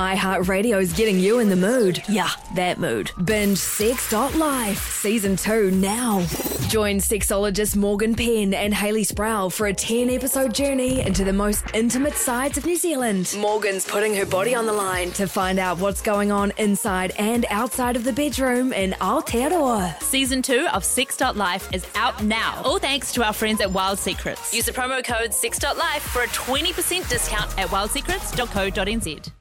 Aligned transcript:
iHeartRadio's 0.00 0.94
getting 0.94 1.18
you 1.18 1.40
in 1.40 1.50
the 1.50 1.56
mood. 1.56 2.02
Yeah, 2.08 2.30
that 2.54 2.78
mood. 2.78 3.12
Binge 3.22 3.58
Sex.life, 3.58 4.78
Season 4.78 5.36
2 5.36 5.72
now. 5.72 6.24
Join 6.68 6.96
sexologist 6.96 7.76
Morgan 7.76 8.14
Penn 8.14 8.54
and 8.54 8.72
Hayley 8.72 9.04
Sproull 9.04 9.52
for 9.52 9.66
a 9.66 9.74
10 9.74 10.08
episode 10.08 10.54
journey 10.54 11.00
into 11.00 11.22
the 11.22 11.34
most 11.34 11.64
intimate 11.74 12.14
sides 12.14 12.56
of 12.56 12.64
New 12.64 12.76
Zealand. 12.76 13.36
Morgan's 13.38 13.84
putting 13.84 14.14
her 14.14 14.24
body 14.24 14.54
on 14.54 14.64
the 14.64 14.72
line 14.72 15.10
to 15.12 15.26
find 15.26 15.58
out 15.58 15.78
what's 15.78 16.00
going 16.00 16.32
on 16.32 16.50
inside 16.56 17.12
and 17.18 17.44
outside 17.50 17.94
of 17.94 18.04
the 18.04 18.12
bedroom 18.12 18.72
in 18.72 18.92
Aotearoa. 18.92 20.02
Season 20.02 20.40
2 20.40 20.68
of 20.72 20.82
Sex.life 20.82 21.68
is 21.74 21.86
out 21.94 22.24
now. 22.24 22.62
All 22.64 22.78
thanks 22.78 23.12
to 23.12 23.22
our 23.22 23.34
friends 23.34 23.60
at 23.60 23.70
Wild 23.70 23.98
Secrets. 23.98 24.54
Use 24.54 24.64
the 24.64 24.72
promo 24.72 25.04
code 25.04 25.34
Sex.life 25.34 26.02
for 26.04 26.22
a 26.22 26.28
20% 26.28 27.06
discount 27.10 27.58
at 27.58 27.68
wildsecrets.co.nz. 27.68 29.39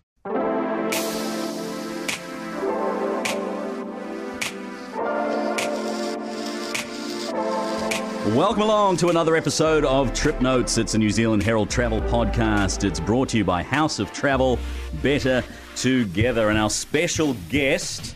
Welcome 8.35 8.61
along 8.61 8.97
to 8.97 9.09
another 9.09 9.35
episode 9.35 9.83
of 9.85 10.13
Trip 10.13 10.39
Notes. 10.39 10.77
It's 10.77 10.93
a 10.93 10.99
New 10.99 11.09
Zealand 11.09 11.41
Herald 11.41 11.69
travel 11.69 11.99
podcast. 11.99 12.83
It's 12.83 12.99
brought 12.99 13.29
to 13.29 13.37
you 13.37 13.43
by 13.43 13.63
House 13.63 13.97
of 13.97 14.13
Travel, 14.13 14.59
Better 15.01 15.43
Together. 15.75 16.49
And 16.49 16.57
our 16.57 16.69
special 16.69 17.33
guest, 17.49 18.15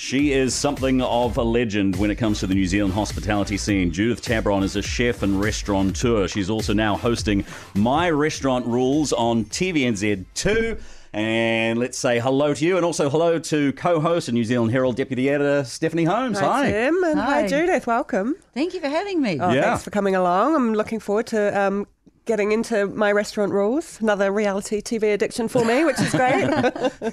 she 0.00 0.32
is 0.32 0.54
something 0.54 1.02
of 1.02 1.36
a 1.36 1.42
legend 1.42 1.94
when 1.96 2.10
it 2.10 2.16
comes 2.16 2.40
to 2.40 2.46
the 2.46 2.54
New 2.54 2.64
Zealand 2.64 2.94
hospitality 2.94 3.58
scene. 3.58 3.92
Judith 3.92 4.22
Tabron 4.22 4.62
is 4.62 4.74
a 4.74 4.80
chef 4.80 5.22
and 5.22 5.38
restaurateur. 5.38 6.26
She's 6.26 6.48
also 6.48 6.72
now 6.72 6.96
hosting 6.96 7.44
My 7.74 8.08
Restaurant 8.08 8.64
Rules 8.64 9.12
on 9.12 9.44
TVNZ2. 9.44 10.80
And 11.12 11.78
let's 11.78 11.98
say 11.98 12.18
hello 12.18 12.54
to 12.54 12.64
you, 12.64 12.76
and 12.76 12.86
also 12.86 13.10
hello 13.10 13.38
to 13.40 13.72
co-host 13.74 14.28
and 14.28 14.36
New 14.36 14.44
Zealand 14.44 14.70
Herald 14.70 14.96
deputy 14.96 15.28
editor 15.28 15.64
Stephanie 15.64 16.04
Holmes. 16.04 16.38
Hi, 16.38 16.46
Hi. 16.64 16.70
Tim, 16.70 17.02
and 17.04 17.18
hi. 17.18 17.40
Hi. 17.42 17.46
Judith. 17.48 17.86
Welcome. 17.86 18.36
Thank 18.54 18.72
you 18.74 18.80
for 18.80 18.88
having 18.88 19.20
me. 19.20 19.38
Oh, 19.40 19.50
Yeah. 19.50 19.62
Thanks 19.62 19.82
for 19.82 19.90
coming 19.90 20.14
along. 20.14 20.54
I'm 20.54 20.72
looking 20.72 21.00
forward 21.00 21.26
to 21.28 21.60
um, 21.60 21.86
getting 22.24 22.52
into 22.52 22.86
my 22.86 23.12
restaurant 23.12 23.52
rules. 23.52 24.00
Another 24.00 24.30
reality 24.30 24.80
TV 24.80 25.12
addiction 25.14 25.48
for 25.48 25.64
me, 25.64 25.84
which 25.84 25.98
is 26.00 26.10
great. 26.10 26.48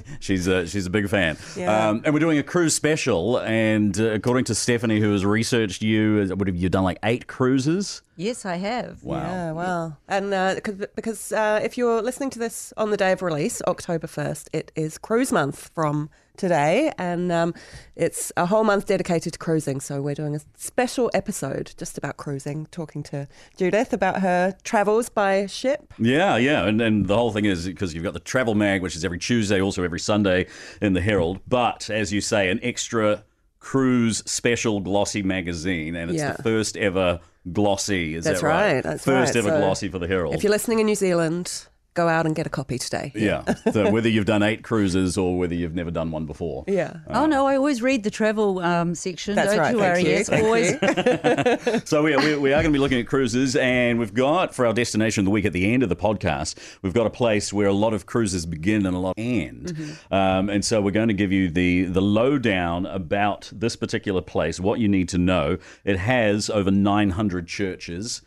She's 0.19 0.47
a, 0.47 0.67
she's 0.67 0.85
a 0.85 0.89
big 0.89 1.09
fan. 1.09 1.37
Yeah. 1.55 1.89
Um, 1.89 2.01
and 2.05 2.13
we're 2.13 2.19
doing 2.19 2.37
a 2.37 2.43
cruise 2.43 2.75
special. 2.75 3.39
And 3.39 3.99
uh, 3.99 4.11
according 4.11 4.45
to 4.45 4.55
Stephanie, 4.55 4.99
who 4.99 5.11
has 5.11 5.25
researched 5.25 5.81
you, 5.81 6.29
uh, 6.31 6.35
what 6.35 6.47
have 6.47 6.55
you 6.55 6.69
done? 6.69 6.83
Like 6.83 6.99
eight 7.03 7.27
cruises? 7.27 8.01
Yes, 8.15 8.45
I 8.45 8.55
have. 8.55 9.03
Wow. 9.03 9.17
Yeah, 9.21 9.51
wow. 9.51 9.97
And 10.07 10.33
uh, 10.33 10.59
cause, 10.61 10.75
because 10.95 11.31
uh, 11.31 11.59
if 11.63 11.77
you're 11.77 12.01
listening 12.01 12.29
to 12.31 12.39
this 12.39 12.73
on 12.77 12.91
the 12.91 12.97
day 12.97 13.11
of 13.11 13.21
release, 13.21 13.61
October 13.67 14.07
1st, 14.07 14.49
it 14.53 14.71
is 14.75 14.97
cruise 14.97 15.31
month 15.31 15.69
from 15.73 16.09
today. 16.37 16.91
And 16.97 17.31
um, 17.31 17.53
it's 17.95 18.31
a 18.37 18.45
whole 18.45 18.63
month 18.63 18.85
dedicated 18.85 19.33
to 19.33 19.39
cruising. 19.39 19.79
So 19.81 20.01
we're 20.01 20.15
doing 20.15 20.35
a 20.35 20.39
special 20.55 21.09
episode 21.13 21.73
just 21.77 21.97
about 21.97 22.17
cruising, 22.17 22.67
talking 22.71 23.03
to 23.03 23.27
Judith 23.57 23.93
about 23.93 24.21
her 24.21 24.55
travels 24.63 25.09
by 25.09 25.45
ship. 25.47 25.93
Yeah, 25.99 26.37
yeah. 26.37 26.65
And, 26.65 26.81
and 26.81 27.07
the 27.07 27.15
whole 27.15 27.31
thing 27.31 27.45
is 27.45 27.65
because 27.67 27.93
you've 27.93 28.03
got 28.03 28.13
the 28.13 28.19
Travel 28.19 28.55
Mag, 28.55 28.81
which 28.81 28.95
is 28.95 29.03
every 29.03 29.19
Tuesday, 29.19 29.61
also 29.61 29.83
every 29.83 29.99
Sunday 29.99 30.47
in 30.81 30.93
the 30.93 31.01
Herald. 31.01 31.39
But 31.47 31.89
as 31.89 32.13
you 32.13 32.21
say, 32.21 32.49
an 32.49 32.59
extra 32.63 33.23
cruise 33.59 34.23
special 34.25 34.79
glossy 34.79 35.23
magazine. 35.23 35.95
And 35.95 36.11
it's 36.11 36.19
Yeah. 36.19 36.33
the 36.33 36.43
first 36.43 36.77
ever 36.77 37.19
glossy. 37.51 38.15
Is 38.15 38.23
That's 38.25 38.41
that 38.41 38.47
right? 38.47 38.73
right, 38.75 38.83
that's 38.83 39.03
first 39.03 39.35
right. 39.35 39.39
ever 39.39 39.49
So 39.49 39.59
glossy 39.59 39.89
for 39.89 39.99
the 39.99 40.07
Herald. 40.07 40.35
If 40.35 40.43
you're 40.43 40.51
listening 40.51 40.79
in 40.79 40.85
New 40.85 40.95
Zealand, 40.95 41.65
go 41.97 42.07
out 42.07 42.25
and 42.27 42.35
get 42.35 42.45
a 42.45 42.49
copy 42.49 42.77
today. 42.77 43.11
yeah. 43.15 43.43
so 43.73 43.89
whether 43.91 44.07
you've 44.07 44.25
done 44.25 44.43
eight 44.43 44.61
cruises 44.63 45.17
or 45.17 45.37
whether 45.37 45.55
you've 45.55 45.75
never 45.75 45.91
done 45.91 46.11
one 46.11 46.25
before. 46.25 46.63
Yeah. 46.67 46.97
Oh 47.09 47.25
no, 47.25 47.47
I 47.47 47.55
always 47.57 47.81
read 47.81 48.03
the 48.03 48.11
travel 48.11 48.59
um, 48.59 48.95
section. 48.95 49.35
That's 49.35 49.49
Don't 49.51 49.59
right. 49.59 49.71
you 49.73 49.79
worry. 49.79 50.03
Yes, 50.03 50.29
Thank 50.29 50.45
always. 50.45 51.81
So 51.89 52.03
we 52.03 52.13
are, 52.13 52.19
we, 52.19 52.35
we 52.37 52.53
are 52.53 52.61
going 52.61 52.71
to 52.73 52.77
be 52.77 52.79
looking 52.79 52.99
at 52.99 53.07
cruises, 53.07 53.55
and 53.55 53.97
we've 53.99 54.13
got 54.13 54.53
for 54.55 54.65
our 54.65 54.73
destination 54.73 55.21
of 55.21 55.25
the 55.25 55.31
week 55.31 55.45
at 55.45 55.53
the 55.53 55.73
end 55.73 55.83
of 55.83 55.89
the 55.89 55.95
podcast, 55.95 56.55
we've 56.81 56.93
got 56.93 57.07
a 57.07 57.09
place 57.09 57.51
where 57.51 57.67
a 57.67 57.73
lot 57.73 57.93
of 57.93 58.05
cruises 58.05 58.45
begin 58.45 58.85
and 58.85 58.95
a 58.95 58.99
lot 58.99 59.13
end, 59.17 59.67
Mm-hmm. 59.67 60.13
um, 60.13 60.49
and 60.49 60.63
so 60.63 60.81
we're 60.81 60.91
going 60.91 61.07
to 61.07 61.13
give 61.13 61.31
you 61.31 61.49
the 61.49 61.85
the 61.85 62.01
lowdown 62.01 62.85
about 62.85 63.49
this 63.53 63.75
particular 63.75 64.21
place, 64.21 64.59
what 64.59 64.79
you 64.79 64.87
need 64.87 65.09
to 65.09 65.17
know. 65.17 65.57
It 65.83 65.97
has 65.97 66.49
over 66.49 66.69
900 66.71 67.47
churches, 67.47 68.21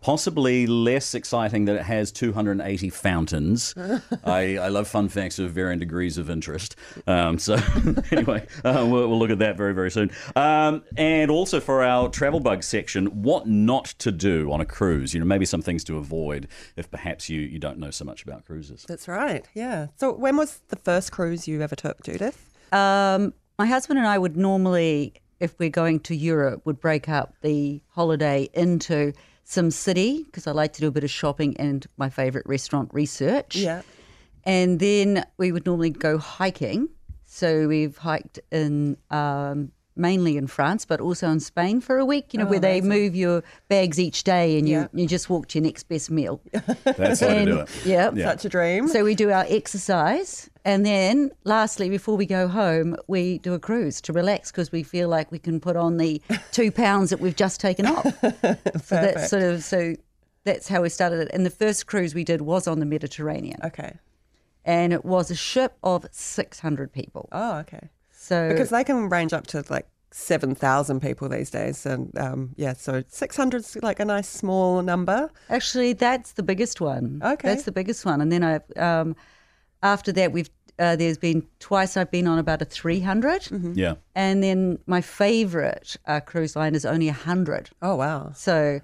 possibly 0.00 0.66
less 0.66 1.14
exciting 1.14 1.64
that 1.66 1.76
it 1.76 1.82
has 1.82 2.12
280 2.12 2.90
fountains. 2.90 3.74
I, 4.24 4.58
I 4.58 4.68
love 4.68 4.88
fun 4.88 5.08
facts 5.08 5.38
of 5.38 5.52
varying 5.52 5.78
degrees 5.78 6.18
of 6.18 6.30
interest. 6.30 6.76
Um, 7.06 7.38
so 7.38 7.54
anyway, 8.10 8.46
uh, 8.64 8.86
we'll, 8.88 9.08
we'll 9.08 9.18
look 9.18 9.30
at 9.30 9.38
that 9.40 9.56
very 9.56 9.74
very 9.74 9.90
soon. 9.90 10.10
Um, 10.34 10.84
and 10.96 11.30
also 11.30 11.60
for 11.60 11.82
our 11.82 12.08
travel 12.08 12.40
bug 12.40 12.62
section, 12.62 13.22
what 13.22 13.46
not 13.46 13.86
to 13.98 14.12
do 14.12 14.52
on 14.52 14.60
a 14.60 14.66
cruise. 14.66 15.14
You 15.14 15.20
know, 15.20 15.26
maybe 15.26 15.44
some 15.44 15.62
things 15.62 15.84
to 15.84 15.96
avoid 15.96 16.48
if 16.76 16.90
perhaps 16.90 17.28
you 17.28 17.40
you 17.40 17.58
don't 17.58 17.78
know 17.78 17.90
so 17.90 18.04
much 18.04 18.22
about 18.22 18.44
cruises. 18.44 18.84
That's 18.88 19.08
right. 19.08 19.46
Yeah. 19.54 19.88
So 19.96 20.12
when 20.12 20.36
was 20.36 20.60
the 20.68 20.76
first 20.76 21.12
cruise 21.12 21.46
you 21.48 21.62
ever 21.62 21.76
took, 21.76 22.02
Judith? 22.02 22.56
Um, 22.72 23.32
my 23.58 23.66
husband 23.66 23.98
and 23.98 24.06
I 24.06 24.18
would 24.18 24.36
normally, 24.36 25.14
if 25.40 25.58
we're 25.58 25.70
going 25.70 26.00
to 26.00 26.16
Europe, 26.16 26.62
would 26.64 26.80
break 26.80 27.08
up 27.08 27.34
the 27.42 27.80
holiday 27.88 28.48
into 28.52 29.12
some 29.48 29.70
city 29.70 30.24
because 30.24 30.48
I 30.48 30.50
like 30.50 30.72
to 30.72 30.80
do 30.80 30.88
a 30.88 30.90
bit 30.90 31.04
of 31.04 31.10
shopping 31.10 31.56
and 31.56 31.86
my 31.96 32.10
favourite 32.10 32.46
restaurant 32.46 32.90
research. 32.92 33.54
Yeah. 33.54 33.82
And 34.44 34.80
then 34.80 35.24
we 35.38 35.52
would 35.52 35.64
normally 35.64 35.90
go 35.90 36.18
hiking. 36.18 36.88
So 37.24 37.68
we've 37.68 37.96
hiked 37.96 38.40
in 38.50 38.96
um, 39.10 39.70
mainly 39.96 40.36
in 40.36 40.46
France, 40.46 40.84
but 40.84 41.00
also 41.00 41.28
in 41.30 41.40
Spain 41.40 41.80
for 41.80 41.98
a 41.98 42.04
week. 42.04 42.32
You 42.32 42.40
know, 42.40 42.46
where 42.46 42.58
oh, 42.58 42.60
they 42.60 42.80
move 42.80 43.16
your 43.16 43.42
bags 43.68 43.98
each 43.98 44.24
day, 44.24 44.58
and 44.58 44.68
you 44.68 44.80
Yeah. 44.80 44.88
you 44.92 45.06
just 45.06 45.28
walk 45.30 45.48
to 45.48 45.58
your 45.58 45.64
next 45.64 45.84
best 45.84 46.10
meal. 46.10 46.40
That's 46.84 47.20
how 47.20 47.28
to 47.34 47.44
do 47.44 47.58
it. 47.60 47.68
Yeah. 47.84 48.10
Yeah. 48.14 48.30
Such 48.30 48.44
a 48.44 48.48
dream. 48.48 48.88
So 48.88 49.04
we 49.04 49.14
do 49.14 49.30
our 49.30 49.46
exercise, 49.48 50.50
and 50.64 50.84
then 50.84 51.30
lastly, 51.44 51.88
before 51.88 52.16
we 52.16 52.26
go 52.26 52.48
home, 52.48 52.96
we 53.06 53.38
do 53.38 53.54
a 53.54 53.58
cruise 53.58 54.00
to 54.02 54.12
relax 54.12 54.50
because 54.50 54.70
we 54.72 54.82
feel 54.82 55.08
like 55.08 55.30
we 55.32 55.38
can 55.38 55.60
put 55.60 55.76
on 55.76 55.96
the 55.96 56.20
two 56.52 56.70
pounds 56.70 57.10
that 57.10 57.20
we've 57.20 57.36
just 57.36 57.60
taken 57.60 57.86
off. 57.86 58.04
so 58.22 58.56
that's 58.90 59.30
sort 59.30 59.42
of 59.42 59.64
so. 59.64 59.94
That's 60.44 60.68
how 60.68 60.82
we 60.82 60.88
started 60.90 61.18
it. 61.22 61.30
And 61.32 61.44
the 61.44 61.50
first 61.50 61.86
cruise 61.86 62.14
we 62.14 62.22
did 62.22 62.40
was 62.42 62.68
on 62.68 62.78
the 62.78 62.86
Mediterranean, 62.86 63.58
okay. 63.64 63.96
and 64.64 64.92
it 64.92 65.04
was 65.04 65.28
a 65.28 65.34
ship 65.34 65.76
of 65.82 66.06
six 66.12 66.60
hundred 66.60 66.92
people. 66.92 67.28
Oh, 67.32 67.58
okay. 67.58 67.88
So 68.26 68.48
Because 68.48 68.70
they 68.70 68.84
can 68.84 69.08
range 69.08 69.32
up 69.32 69.46
to 69.48 69.64
like 69.68 69.86
7,000 70.10 71.00
people 71.00 71.28
these 71.28 71.50
days. 71.50 71.86
And 71.86 72.16
um, 72.18 72.54
yeah, 72.56 72.72
so 72.72 73.02
600 73.08 73.58
is 73.58 73.76
like 73.82 74.00
a 74.00 74.04
nice 74.04 74.28
small 74.28 74.82
number. 74.82 75.30
Actually, 75.50 75.92
that's 75.92 76.32
the 76.32 76.42
biggest 76.42 76.80
one. 76.80 77.20
Okay. 77.22 77.48
that's 77.48 77.64
the 77.64 77.72
biggest 77.72 78.04
one. 78.04 78.20
And 78.20 78.32
then 78.32 78.42
I, 78.42 78.60
um, 78.80 79.14
after 79.82 80.12
that, 80.12 80.32
we've 80.32 80.50
uh, 80.78 80.94
there's 80.94 81.16
been 81.16 81.42
twice 81.58 81.96
I've 81.96 82.10
been 82.10 82.26
on 82.26 82.38
about 82.38 82.60
a 82.60 82.66
three 82.66 83.00
Yeah. 83.74 83.94
and 84.14 84.42
then 84.42 84.78
my 84.86 85.00
favourite 85.00 85.96
uh, 86.06 86.20
cruise 86.20 86.54
line 86.54 86.74
is 86.74 86.84
only 86.84 87.08
a 87.08 87.14
hundred. 87.14 87.70
Oh, 87.80 87.94
wow. 87.96 88.32
So, 88.34 88.80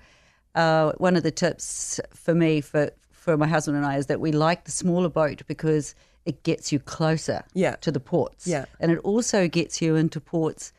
uh, 0.55 0.93
one 0.97 1.17
of 1.17 1.23
the 1.23 1.31
tips 1.31 2.01
for 2.15 2.35
me 2.35 2.61
for 2.63 2.91
for 3.11 3.37
my 3.37 3.47
husband 3.47 3.77
and 3.77 3.87
I 3.87 3.97
is 3.99 4.07
that 4.07 4.21
we 4.21 4.33
like 4.33 4.65
the 4.65 4.71
smaller 4.71 5.09
boat 5.11 5.43
because 5.47 5.95
it 6.25 6.43
gets 6.45 6.71
you 6.73 6.79
closer 6.79 7.45
Yeah. 7.55 7.77
to 7.77 7.91
the 7.91 8.01
ports. 8.01 8.47
Yeah. 8.47 8.65
and 8.81 8.93
it 8.93 8.99
also 8.99 9.49
gets 9.49 9.83
you 9.83 9.97
into 9.97 10.21
ports 10.21 10.73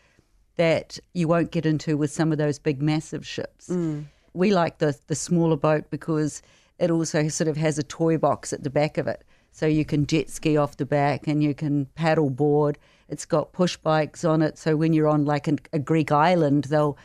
that 0.56 1.00
you 1.14 1.28
won't 1.28 1.52
get 1.52 1.66
into 1.66 1.98
with 1.98 2.12
some 2.12 2.32
of 2.32 2.38
those 2.38 2.60
big 2.60 2.82
massive 2.82 3.26
ships. 3.26 3.70
Mm. 3.70 4.06
We 4.34 4.52
like 4.52 4.78
the 4.78 4.98
the 5.08 5.16
smaller 5.16 5.58
boat 5.58 5.86
because 5.90 6.42
it 6.80 6.90
also 6.92 7.28
sort 7.28 7.48
of 7.48 7.58
has 7.58 7.78
a 7.78 7.84
toy 7.84 8.18
box 8.18 8.54
at 8.54 8.64
the 8.64 8.70
back 8.70 8.98
of 8.98 9.08
it, 9.08 9.24
so 9.52 9.66
you 9.66 9.86
can 9.86 10.06
jet 10.06 10.30
ski 10.30 10.58
off 10.58 10.78
the 10.78 10.86
back 10.86 11.28
and 11.28 11.44
you 11.44 11.54
can 11.54 11.86
paddle 11.96 12.30
board. 12.30 12.78
It's 13.10 13.26
got 13.26 13.52
push 13.52 13.78
bikes 13.78 14.24
on 14.24 14.42
it, 14.42 14.58
so 14.58 14.76
when 14.76 14.94
you're 14.94 15.08
on 15.08 15.26
like 15.26 15.48
an, 15.48 15.60
a 15.72 15.80
Greek 15.80 16.12
island, 16.12 16.66
they'll 16.66 16.98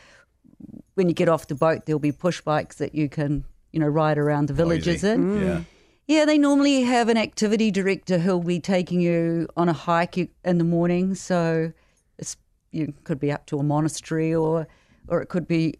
when 0.95 1.09
you 1.09 1.15
get 1.15 1.29
off 1.29 1.47
the 1.49 1.55
boat, 1.55 1.87
there'll 1.87 1.99
be 2.01 2.13
push 2.13 2.41
bikes 2.41 2.77
that 2.77 2.95
you 2.95 3.09
can 3.09 3.45
you 3.73 3.81
know 3.81 3.89
ride 3.89 4.19
around 4.19 4.49
the 4.49 4.55
villages 4.55 5.03
Noisy. 5.03 5.15
in. 5.15 5.43
Yeah. 5.47 5.61
Yeah, 6.09 6.25
they 6.25 6.39
normally 6.39 6.83
have 6.83 7.09
an 7.11 7.17
activity 7.19 7.71
director 7.71 8.19
who'll 8.19 8.43
be 8.43 8.61
taking 8.61 9.01
you 9.01 9.47
on 9.57 9.69
a 9.69 9.73
hike 9.75 10.17
in 10.17 10.59
the 10.59 10.65
morning. 10.65 11.15
So 11.15 11.73
it's, 12.19 12.37
you 12.73 12.95
could 13.05 13.21
be 13.21 13.31
up 13.31 13.45
to 13.47 13.59
a 13.59 13.63
monastery, 13.63 14.35
or 14.35 14.67
or 15.07 15.21
it 15.23 15.27
could 15.29 15.47
be 15.47 15.75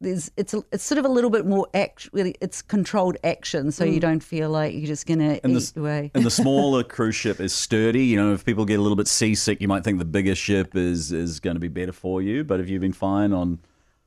there's 0.00 0.30
it's 0.36 0.54
it's 0.70 0.84
sort 0.84 0.98
of 0.98 1.06
a 1.06 1.08
little 1.08 1.30
bit 1.30 1.46
more 1.46 1.66
act. 1.72 2.10
Really, 2.12 2.34
it's 2.42 2.60
controlled 2.60 3.16
action, 3.24 3.72
so 3.72 3.84
you 3.84 4.00
don't 4.00 4.22
feel 4.22 4.50
like 4.50 4.74
you're 4.74 4.86
just 4.86 5.06
gonna 5.06 5.40
And 5.42 5.56
eat 5.56 5.72
the, 5.74 5.80
away. 5.80 6.10
and 6.14 6.26
the 6.26 6.30
smaller 6.42 6.84
cruise 6.84 7.14
ship 7.14 7.40
is 7.40 7.54
sturdy. 7.54 8.04
You 8.04 8.16
know, 8.22 8.34
if 8.34 8.44
people 8.44 8.66
get 8.66 8.78
a 8.78 8.82
little 8.82 8.96
bit 8.96 9.08
seasick, 9.08 9.62
you 9.62 9.68
might 9.68 9.82
think 9.82 9.98
the 9.98 10.04
bigger 10.04 10.34
ship 10.34 10.76
is 10.76 11.10
is 11.10 11.40
going 11.40 11.56
to 11.56 11.60
be 11.60 11.68
better 11.68 11.92
for 11.92 12.20
you. 12.20 12.44
But 12.44 12.60
have 12.60 12.68
you 12.68 12.78
been 12.80 12.92
fine 12.92 13.32
on? 13.32 13.60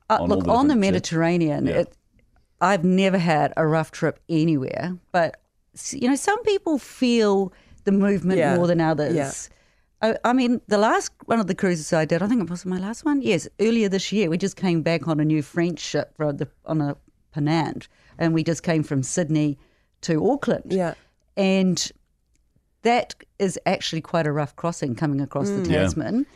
Uh, 0.08 0.18
on 0.20 0.28
look, 0.28 0.46
all 0.46 0.56
on 0.58 0.68
the? 0.68 0.76
Mediterranean, 0.76 1.66
Yeah. 1.66 1.80
it, 1.80 1.96
I've 2.60 2.84
never 2.84 3.18
had 3.18 3.52
a 3.56 3.66
rough 3.66 3.90
trip 3.90 4.20
anywhere. 4.28 4.96
But 5.12 5.40
you 5.92 6.08
know, 6.08 6.16
some 6.16 6.42
people 6.44 6.78
feel 6.78 7.52
the 7.84 7.92
movement 7.92 8.38
Yeah. 8.38 8.56
more 8.56 8.66
than 8.66 8.80
others. 8.80 9.14
Yeah. 9.14 9.32
I, 10.00 10.30
I 10.30 10.32
mean, 10.32 10.60
the 10.68 10.78
last 10.78 11.10
one 11.26 11.40
of 11.40 11.46
the 11.48 11.54
cruises 11.54 11.92
I 11.92 12.04
did, 12.04 12.22
I 12.22 12.26
think 12.28 12.40
it 12.42 12.50
was 12.50 12.64
my 12.64 12.78
last 12.78 13.04
one. 13.04 13.20
Yes, 13.22 13.48
earlier 13.60 13.88
this 13.88 14.12
year, 14.12 14.30
we 14.30 14.38
just 14.38 14.56
came 14.56 14.82
back 14.82 15.08
on 15.08 15.18
a 15.20 15.24
new 15.24 15.42
French 15.42 15.80
ship 15.80 16.14
for 16.16 16.32
the, 16.32 16.46
on 16.66 16.80
a 16.80 16.96
Ponant, 17.34 17.88
and 18.18 18.32
we 18.34 18.42
just 18.44 18.62
came 18.62 18.82
from 18.84 19.02
Sydney 19.02 19.58
to 20.02 20.12
Auckland. 20.30 20.72
Yeah. 20.72 20.94
and 21.36 21.90
that 22.82 23.14
is 23.40 23.58
actually 23.66 24.00
quite 24.00 24.26
a 24.26 24.32
rough 24.32 24.54
crossing 24.54 24.94
coming 24.94 25.20
across 25.20 25.48
the 25.50 25.62
Yeah. 25.68 25.82
Tasman. 25.82 26.26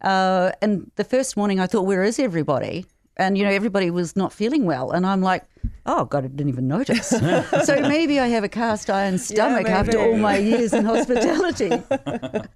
Uh, 0.00 0.50
and 0.60 0.90
the 0.96 1.04
first 1.04 1.36
morning, 1.36 1.60
I 1.60 1.66
thought, 1.66 1.86
"Where 1.86 2.02
is 2.02 2.18
everybody?" 2.18 2.84
And 3.16 3.38
you 3.38 3.44
know, 3.44 3.50
everybody 3.50 3.90
was 3.90 4.16
not 4.16 4.32
feeling 4.32 4.64
well, 4.64 4.90
and 4.90 5.06
I'm 5.06 5.22
like, 5.22 5.44
"Oh 5.86 6.04
God, 6.04 6.24
I 6.24 6.28
didn't 6.28 6.48
even 6.48 6.66
notice." 6.66 7.08
so 7.64 7.80
maybe 7.80 8.18
I 8.18 8.26
have 8.28 8.42
a 8.42 8.48
cast 8.48 8.90
iron 8.90 9.18
stomach 9.18 9.68
after 9.68 10.00
all 10.00 10.16
my 10.16 10.36
years 10.38 10.72
in 10.72 10.84
hospitality. 10.94 11.70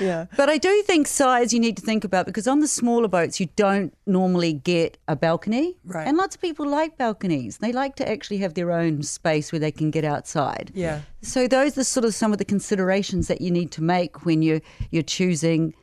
Yeah. 0.00 0.26
But 0.36 0.48
I 0.48 0.58
do 0.58 0.82
think 0.82 1.06
size 1.06 1.52
you 1.52 1.60
need 1.60 1.76
to 1.76 1.82
think 1.82 2.04
about 2.04 2.26
because 2.26 2.46
on 2.46 2.60
the 2.60 2.68
smaller 2.68 3.08
boats 3.08 3.40
you 3.40 3.46
don't 3.56 3.92
normally 4.06 4.52
get 4.52 4.96
a 5.08 5.16
balcony. 5.16 5.76
Right. 5.84 6.06
And 6.06 6.16
lots 6.16 6.36
of 6.36 6.40
people 6.40 6.68
like 6.68 6.96
balconies. 6.96 7.58
They 7.58 7.72
like 7.72 7.96
to 7.96 8.08
actually 8.08 8.38
have 8.38 8.54
their 8.54 8.72
own 8.72 9.02
space 9.02 9.50
where 9.50 9.58
they 9.58 9.72
can 9.72 9.90
get 9.90 10.04
outside. 10.04 10.70
Yeah. 10.74 11.00
So 11.22 11.48
those 11.48 11.76
are 11.78 11.84
sort 11.84 12.04
of 12.04 12.14
some 12.14 12.32
of 12.32 12.38
the 12.38 12.44
considerations 12.44 13.28
that 13.28 13.40
you 13.40 13.50
need 13.50 13.72
to 13.72 13.82
make 13.82 14.24
when 14.24 14.42
you 14.42 14.60
you're 14.90 15.02
choosing 15.02 15.74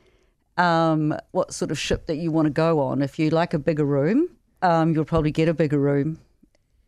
um, 0.56 1.16
what 1.32 1.52
sort 1.52 1.70
of 1.70 1.78
ship 1.78 2.06
that 2.06 2.16
you 2.16 2.30
want 2.30 2.46
to 2.46 2.50
go 2.50 2.80
on. 2.80 3.02
If 3.02 3.18
you 3.18 3.30
like 3.30 3.54
a 3.54 3.58
bigger 3.58 3.84
room, 3.84 4.28
um, 4.62 4.94
you'll 4.94 5.04
probably 5.04 5.30
get 5.30 5.48
a 5.48 5.54
bigger 5.54 5.78
room 5.78 6.18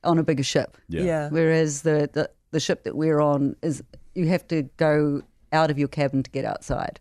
on 0.05 0.19
a 0.19 0.23
bigger 0.23 0.43
ship. 0.43 0.77
Yeah. 0.89 1.03
Yeah. 1.03 1.29
Whereas 1.31 1.83
the, 1.83 2.09
the, 2.13 2.31
the 2.51 2.61
ship 2.61 2.85
that 2.85 2.97
we're 2.97 3.21
on 3.21 3.57
is 3.63 3.83
you 4.15 4.29
have 4.29 4.47
to 4.49 4.63
go 4.77 5.23
out 5.53 5.71
of 5.71 5.79
your 5.79 5.89
cabin 5.89 6.23
to 6.23 6.31
get 6.31 6.45
outside. 6.45 7.01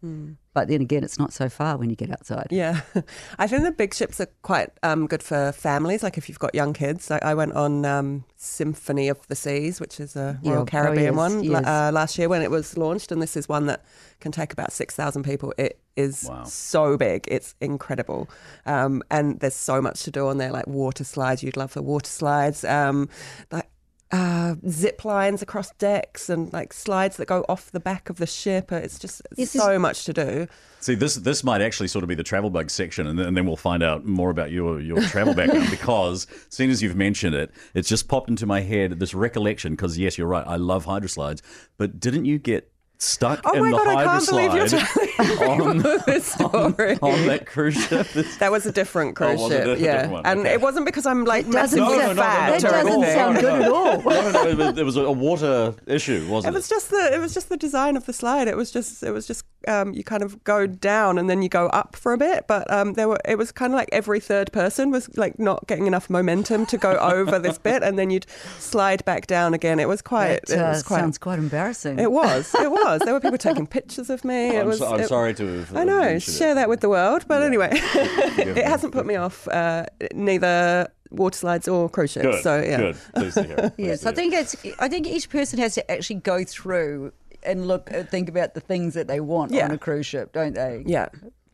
But 0.54 0.70
then 0.70 0.82
again, 0.82 1.04
it's 1.04 1.20
not 1.20 1.34
so 1.34 1.50
far 1.50 1.78
when 1.78 1.92
you 1.92 1.96
get 1.96 2.10
outside. 2.10 2.48
Yeah, 2.50 2.82
I 3.38 3.46
think 3.48 3.62
the 3.64 3.72
big 3.72 3.94
ships 3.94 4.20
are 4.20 4.26
quite 4.42 4.70
um, 4.82 5.06
good 5.06 5.22
for 5.22 5.52
families. 5.52 6.02
Like 6.02 6.18
if 6.18 6.28
you've 6.28 6.40
got 6.40 6.56
young 6.56 6.74
kids, 6.74 7.12
I, 7.12 7.20
I 7.22 7.34
went 7.36 7.54
on 7.54 7.86
um, 7.86 8.24
Symphony 8.38 9.08
of 9.08 9.28
the 9.28 9.36
Seas, 9.36 9.80
which 9.80 10.00
is 10.00 10.16
a 10.16 10.40
Yeah. 10.42 10.52
Royal 10.52 10.62
Oh, 10.64 10.66
Caribbean 10.66 11.06
yes, 11.06 11.16
one 11.16 11.44
yes. 11.44 11.64
Uh, 11.66 11.92
last 11.94 12.18
year 12.18 12.28
when 12.28 12.42
it 12.42 12.50
was 12.50 12.76
launched, 12.76 13.12
and 13.12 13.22
this 13.22 13.38
is 13.38 13.48
one 13.48 13.68
that 13.68 13.86
can 14.20 14.32
take 14.32 14.52
about 14.52 14.72
six 14.72 14.96
thousand 14.96 15.24
people. 15.24 15.54
It 15.60 15.80
is 15.96 16.26
Wow. 16.28 16.44
so 16.46 16.98
big, 16.98 17.26
it's 17.28 17.54
incredible, 17.62 18.28
um, 18.66 19.04
and 19.12 19.40
there's 19.40 19.54
so 19.56 19.80
much 19.80 20.02
to 20.04 20.12
do 20.12 20.28
on 20.28 20.38
there, 20.40 20.52
like 20.52 20.66
water 20.66 21.04
slides. 21.04 21.44
You'd 21.44 21.58
love 21.58 21.74
the 21.76 21.84
water 21.84 22.10
slides, 22.10 22.64
um, 22.64 23.10
like. 23.52 23.70
Uh, 24.10 24.56
zip 24.70 25.04
lines 25.04 25.42
across 25.42 25.72
decks 25.72 26.30
and 26.30 26.54
like 26.54 26.72
slides 26.72 27.18
that 27.18 27.28
go 27.28 27.44
off 27.50 27.72
the 27.72 27.80
back 27.80 28.10
of 28.10 28.18
the 28.18 28.26
ship. 28.26 28.72
It's 28.72 28.98
just 28.98 29.22
Yes, 29.36 29.52
so 29.52 29.78
much 29.78 30.06
to 30.06 30.14
do. 30.14 30.48
See, 30.80 30.96
this 30.96 31.16
this 31.16 31.44
might 31.44 31.60
actually 31.62 31.90
sort 31.90 32.04
of 32.04 32.08
be 32.08 32.16
the 32.16 32.24
travel 32.24 32.50
bug 32.50 32.70
section, 32.70 33.06
and 33.06 33.20
then, 33.20 33.28
and 33.28 33.36
then 33.36 33.46
we'll 33.46 33.58
find 33.58 33.84
out 33.84 34.06
more 34.06 34.30
about 34.30 34.52
your 34.52 34.80
your 34.80 35.02
travel 35.02 35.34
background. 35.34 35.70
because 35.72 36.26
as 36.48 36.54
soon 36.56 36.70
as 36.70 36.82
you've 36.82 36.96
mentioned 36.96 37.36
it, 37.36 37.52
it's 37.74 37.90
just 37.90 38.08
popped 38.08 38.30
into 38.30 38.46
my 38.46 38.62
head 38.62 38.98
this 39.00 39.14
recollection. 39.14 39.74
Because 39.74 39.98
yes, 39.98 40.18
you're 40.18 40.28
right, 40.28 40.48
I 40.48 40.56
love 40.56 40.86
hydroslides, 40.86 41.42
but 41.78 42.00
didn't 42.00 42.24
you 42.24 42.40
get 42.40 42.72
stuck 43.00 43.42
Oh 43.46 43.54
in 43.54 43.62
my 43.62 43.70
the 43.72 43.78
God, 43.78 43.88
I 43.88 44.04
can't 44.04 44.28
believe 44.28 44.54
you're 44.54 44.66
hydroslide 44.66 45.60
on, 45.60 45.78
this 46.06 46.26
story. 46.26 46.98
on 47.02 47.28
that 47.28 47.46
cruise 47.46 47.76
ship? 47.76 48.16
It's- 48.16 48.38
That 48.40 48.52
was 48.52 48.66
a 48.66 48.72
different 48.72 49.12
oh, 49.12 49.14
cruise 49.26 49.40
Oh, 49.40 49.44
was 49.44 49.52
it 49.54 49.66
ship, 49.66 49.78
a 49.78 49.82
yeah. 49.82 50.08
one? 50.08 50.26
And 50.26 50.40
Okay. 50.42 50.54
it 50.54 50.62
wasn't 50.62 50.86
because 50.86 51.06
I'm 51.06 51.24
like 51.26 51.50
doesn't 51.50 51.80
massively 51.80 51.98
sound- 52.00 52.00
No, 52.00 52.08
no, 52.08 52.14
no, 52.14 52.22
fat 52.22 52.50
that 52.50 52.62
doesn't 52.62 52.88
anything. 52.94 53.16
sound 53.16 53.40
good 53.40 53.62
at 53.62 53.72
all. 53.72 54.02
no, 54.02 54.32
no, 54.32 54.54
no, 54.54 54.72
there 54.72 54.86
was 54.86 54.98
a 54.98 55.12
water 55.12 55.74
issue, 55.88 56.28
wasn't 56.30 56.54
it? 56.54 56.56
It 56.56 56.60
was 56.60 56.70
just 56.70 56.90
the 56.90 57.14
it 57.14 57.20
was 57.20 57.34
just 57.34 57.50
the 57.50 57.58
design 57.58 57.98
of 57.98 58.06
the 58.06 58.14
slide. 58.14 58.48
It 58.48 58.58
was 58.58 58.72
just 58.72 59.04
it 59.04 59.12
was 59.12 59.28
just 59.28 59.44
um, 59.68 59.94
you 59.94 60.04
kind 60.04 60.24
of 60.24 60.44
go 60.44 60.66
down 60.68 61.18
and 61.18 61.30
then 61.30 61.42
you 61.42 61.50
go 61.50 61.68
up 61.68 61.96
for 61.96 62.14
a 62.14 62.18
bit, 62.18 62.46
but 62.48 62.70
um, 62.72 62.94
there 62.94 63.08
were 63.08 63.20
it 63.26 63.38
was 63.38 63.52
kind 63.52 63.74
of 63.74 63.78
like 63.78 63.90
every 63.92 64.20
third 64.20 64.52
person 64.52 64.92
was 64.92 65.16
like 65.18 65.38
not 65.40 65.68
getting 65.68 65.88
enough 65.88 66.10
momentum 66.10 66.66
to 66.68 66.78
go 66.78 66.92
over 66.94 67.40
this 67.40 67.58
bit, 67.58 67.84
and 67.84 67.98
then 68.00 68.10
you'd 68.10 68.26
slide 68.60 69.04
back 69.06 69.28
down 69.28 69.54
again. 69.54 69.80
It 69.80 69.88
was 69.88 70.02
quite. 70.02 70.46
That 70.48 70.50
it 70.50 70.60
uh, 70.60 70.70
was 70.70 70.84
quite. 70.84 71.00
sounds 71.00 71.18
quite 71.18 71.40
embarrassing. 71.40 72.00
it 72.00 72.12
was. 72.12 72.54
It 72.56 72.72
was. 72.84 73.02
There 73.04 73.14
were 73.14 73.20
people 73.20 73.38
taking 73.38 73.68
pictures 73.68 74.10
of 74.10 74.24
me. 74.26 74.56
It 74.56 74.62
I'm, 74.62 74.68
was. 74.68 74.80
so, 74.80 74.94
I'm 74.94 75.00
it- 75.02 75.08
sorry 75.08 75.34
to 75.36 75.60
have 75.60 75.76
I 75.76 75.84
know. 75.84 76.20
Share 76.20 76.52
it. 76.52 76.56
that 76.56 76.70
with 76.70 76.82
the 76.82 76.90
world, 76.90 77.26
but 77.28 77.44
anyway, 77.44 77.70
it 77.74 78.66
hasn't 78.66 78.94
put 78.94 79.06
me 79.06 79.16
off 79.16 79.48
uh, 79.50 79.86
neither 80.14 80.88
water 81.10 81.38
slides 81.38 81.68
or 81.68 81.90
cruise 81.90 82.12
ships. 82.12 82.26
Good, 82.26 82.44
so 82.44 82.62
yeah. 82.62 82.78
good. 82.78 82.98
Pleased 83.16 83.34
to 83.36 83.44
hear. 83.44 83.56
Pleased 83.56 83.74
Yes, 83.78 84.02
to 84.02 84.10
I 84.10 84.12
hear 84.12 84.12
it. 84.12 84.16
think 84.16 84.34
it's. 84.34 84.80
I 84.80 84.90
think 84.90 85.08
each 85.08 85.30
person 85.30 85.60
has 85.60 85.74
to 85.76 85.92
actually 85.92 86.18
go 86.18 86.44
through 86.44 87.14
and 87.48 87.68
look, 87.68 87.92
uh, 87.94 88.04
think 88.04 88.30
about 88.30 88.54
the 88.54 88.60
things 88.62 88.94
that 88.94 89.08
they 89.08 89.20
want 89.20 89.52
Yeah. 89.52 89.66
on 89.66 89.72
a 89.72 89.78
cruise 89.78 90.06
ship, 90.06 90.34
don't 90.34 90.54
they? 90.54 90.84
Yeah. 90.86 91.08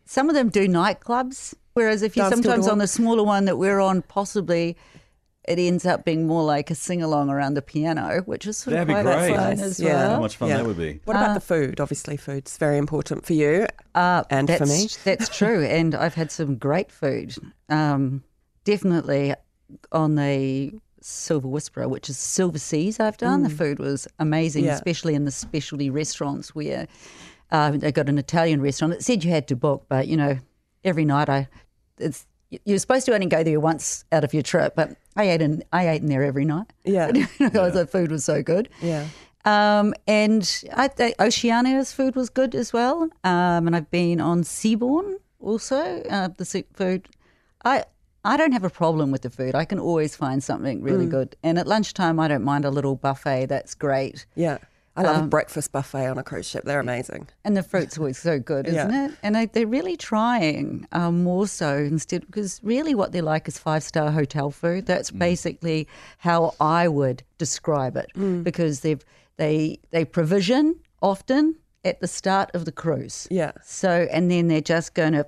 Some 0.06 0.28
of 0.30 0.36
them 0.36 0.50
do 0.50 0.68
nightclubs, 0.68 1.54
whereas 1.76 2.02
if 2.04 2.18
you 2.18 2.24
Dance 2.24 2.34
sometimes 2.36 2.68
on 2.68 2.78
the 2.80 2.88
smaller 2.88 3.24
one 3.24 3.46
that 3.46 3.58
we're 3.58 3.80
on, 3.80 4.02
possibly 4.02 4.76
it 5.46 5.60
ends 5.60 5.86
up 5.86 6.06
being 6.06 6.26
more 6.26 6.44
like 6.44 6.72
a 6.72 6.76
sing 6.76 7.02
along 7.04 7.30
around 7.30 7.54
the 7.56 7.62
piano, 7.62 8.22
which 8.26 8.48
is 8.48 8.58
sort 8.58 8.74
That'd 8.76 8.88
be 8.88 8.94
of 8.94 9.04
quite 9.04 9.18
great. 9.18 9.36
fun 9.36 9.50
Nice, 9.50 9.62
as 9.62 9.80
yeah. 9.80 9.94
well. 9.96 10.10
How 10.16 10.20
much 10.22 10.38
fun 10.38 10.48
Yeah. 10.50 10.58
that 10.58 10.66
would 10.66 10.78
be. 10.78 11.02
What 11.04 11.18
about 11.18 11.34
the 11.34 11.42
food? 11.42 11.80
Obviously, 11.82 12.16
food's 12.16 12.58
very 12.58 12.78
important 12.78 13.26
for 13.26 13.34
you 13.34 13.68
Uh, 13.94 14.24
and 14.30 14.50
for 14.50 14.66
me. 14.66 14.88
That's 15.04 15.28
true, 15.30 15.64
and 15.66 15.96
I've 15.96 16.14
had 16.16 16.32
some 16.32 16.56
great 16.58 16.92
food. 16.94 17.36
Um, 17.70 18.24
definitely 18.64 19.34
on 19.92 20.16
the 20.16 20.74
Silver 21.06 21.48
Whisperer, 21.48 21.88
which 21.88 22.10
is 22.10 22.18
Silversea. 22.18 23.00
I've 23.00 23.18
done 23.18 23.44
the 23.44 23.50
food 23.50 23.80
was 23.80 24.08
amazing, 24.20 24.64
Mm. 24.64 24.68
Yeah. 24.68 24.76
especially 24.76 25.16
in 25.16 25.26
the 25.26 25.32
specialty 25.32 25.90
restaurants 25.90 26.54
where 26.56 26.88
uh, 27.52 27.72
they 27.72 27.92
got 27.92 28.10
an 28.10 28.18
Italian 28.18 28.62
restaurant. 28.62 28.94
It 28.94 29.04
said 29.04 29.24
you 29.24 29.32
had 29.32 29.48
to 29.50 29.56
book, 29.56 29.86
but 29.90 30.08
you 30.08 30.18
know, 30.18 30.38
every 30.84 31.06
night 31.06 31.30
I, 31.30 31.48
it's 31.98 32.26
you're 32.66 32.78
supposed 32.78 33.06
to 33.08 33.14
only 33.14 33.26
go 33.26 33.44
there 33.44 33.60
once 33.60 34.06
out 34.12 34.24
of 34.24 34.34
your 34.34 34.44
trip, 34.44 34.76
but 34.76 34.96
I 35.16 35.30
ate 35.30 35.42
in 35.42 35.64
I 35.74 35.90
ate 35.90 36.02
in 36.02 36.08
there 36.08 36.24
every 36.24 36.46
night. 36.46 36.68
Yeah. 36.84 37.12
because 37.40 37.74
the 37.74 37.88
food 37.88 38.12
was 38.12 38.24
so 38.26 38.42
good. 38.44 38.70
Yeah. 38.82 39.08
Um, 39.46 39.94
and 40.08 40.64
I 40.74 40.88
think 40.88 41.18
Oceania's 41.18 41.92
food 41.92 42.16
was 42.16 42.30
good 42.30 42.56
as 42.56 42.72
well. 42.72 43.04
Um, 43.24 43.68
and 43.68 43.76
I've 43.76 43.92
been 43.92 44.22
on 44.22 44.44
Seabourn 44.44 45.16
also. 45.40 46.02
Uh, 46.10 46.30
the 46.38 46.64
food, 46.74 47.10
I 47.66 47.84
I 48.26 48.38
don't 48.38 48.54
have 48.54 48.64
a 48.64 48.70
problem 48.70 49.12
with 49.12 49.22
the 49.24 49.30
food. 49.30 49.54
I 49.56 49.66
can 49.66 49.80
always 49.80 50.16
find 50.16 50.42
something 50.44 50.80
Mm. 50.80 50.84
really 50.86 51.06
good. 51.06 51.36
And 51.44 51.58
at 51.60 51.68
lunchtime, 51.68 52.20
I 52.20 52.28
don't 52.28 52.44
mind 52.44 52.64
a 52.66 52.70
little 52.72 52.96
buffet. 52.96 53.48
That's 53.48 53.74
great. 53.76 54.26
Yeah. 54.36 54.60
I 54.96 55.02
love 55.02 55.18
Um, 55.18 55.24
a 55.24 55.28
breakfast 55.28 55.72
buffet 55.72 56.06
on 56.08 56.20
a 56.20 56.24
cruise 56.24 56.46
ship. 56.48 56.66
They're 56.66 56.80
amazing. 56.80 57.28
And 57.44 57.58
the 57.58 57.64
fruit's 57.64 57.98
always 57.98 58.20
so 58.20 58.38
good, 58.40 58.68
isn't 58.68 58.92
Yeah. 58.92 59.06
it? 59.08 59.12
And 59.24 59.36
they, 59.36 59.48
they're 59.48 59.66
really 59.66 59.98
trying 59.98 60.88
um, 60.92 61.24
more 61.24 61.48
so 61.48 61.78
instead, 61.80 62.26
because 62.28 62.60
really 62.64 62.94
what 62.94 63.12
they're 63.12 63.24
like 63.24 63.48
is 63.48 63.58
five 63.58 63.82
star 63.84 64.12
hotel 64.12 64.52
food. 64.52 64.86
That's 64.86 65.10
Mm. 65.10 65.18
basically 65.20 65.88
how 66.20 66.54
I 66.62 66.88
would 66.88 67.24
describe 67.40 67.98
it, 67.98 68.12
Mm. 68.16 68.44
because 68.44 68.82
they've 68.82 69.04
they 69.38 69.80
they 69.90 70.06
provision 70.06 70.76
often 71.02 71.56
at 71.84 72.00
the 72.00 72.08
start 72.08 72.52
of 72.54 72.66
the 72.66 72.72
cruise. 72.72 73.28
Yeah. 73.32 73.54
So 73.64 74.08
and 74.12 74.30
then 74.30 74.48
they're 74.48 74.62
just 74.62 74.94
going 74.94 75.14
to 75.14 75.26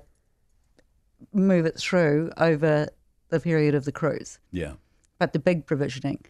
move 1.32 1.66
it 1.66 1.78
through 1.78 2.30
over 2.38 2.88
the 3.28 3.40
period 3.40 3.74
of 3.74 3.84
the 3.84 3.92
cruise 3.92 4.38
Yeah. 4.52 4.72
but 5.18 5.32
the 5.32 5.38
big 5.38 5.66
provisioning. 5.66 6.24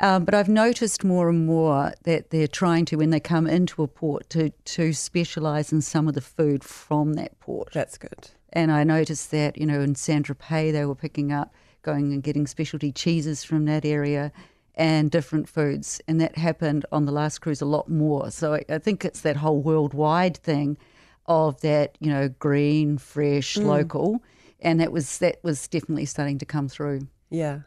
Um, 0.00 0.24
but 0.24 0.34
I've 0.34 0.48
noticed 0.48 1.04
more 1.04 1.28
and 1.28 1.46
more 1.46 1.92
that 2.04 2.30
they're 2.30 2.48
trying 2.48 2.84
to, 2.86 2.96
when 2.96 3.10
they 3.10 3.20
come 3.20 3.46
into 3.46 3.82
a 3.84 3.86
port, 3.88 4.28
to 4.30 4.50
to 4.64 4.92
specialise 4.92 5.72
in 5.72 5.80
some 5.80 6.08
of 6.08 6.14
the 6.14 6.20
food 6.20 6.64
from 6.64 7.14
that 7.14 7.38
port. 7.38 7.72
That's 7.72 7.98
good. 7.98 8.30
And 8.52 8.72
I 8.72 8.82
noticed 8.82 9.30
that, 9.30 9.56
you 9.56 9.64
know, 9.66 9.80
in 9.80 9.94
Saint 9.94 10.26
Tropez, 10.26 10.72
they 10.72 10.84
were 10.84 10.96
picking 10.96 11.30
up, 11.32 11.54
going 11.82 12.12
and 12.12 12.22
getting 12.22 12.46
specialty 12.48 12.90
cheeses 12.90 13.44
from 13.44 13.64
that 13.66 13.84
area 13.84 14.32
and 14.74 15.10
different 15.10 15.48
foods. 15.48 16.00
And 16.08 16.20
that 16.20 16.36
happened 16.36 16.84
on 16.90 17.04
the 17.04 17.12
last 17.12 17.38
cruise 17.40 17.60
a 17.62 17.66
lot 17.66 17.88
more. 17.88 18.30
So 18.30 18.54
I, 18.54 18.64
I 18.68 18.78
think 18.78 19.04
it's 19.04 19.20
that 19.20 19.36
whole 19.36 19.60
worldwide 19.62 20.36
thing 20.38 20.78
of 21.26 21.60
that, 21.60 21.96
you 22.00 22.10
know, 22.10 22.28
green, 22.28 22.98
fresh, 22.98 23.56
local. 23.56 24.22
And 24.60 24.80
that 24.80 24.92
was 24.92 25.18
that 25.18 25.38
was 25.42 25.66
definitely 25.68 26.06
starting 26.06 26.38
to 26.38 26.46
come 26.46 26.68
through. 26.68 27.08
Yeah. 27.30 27.60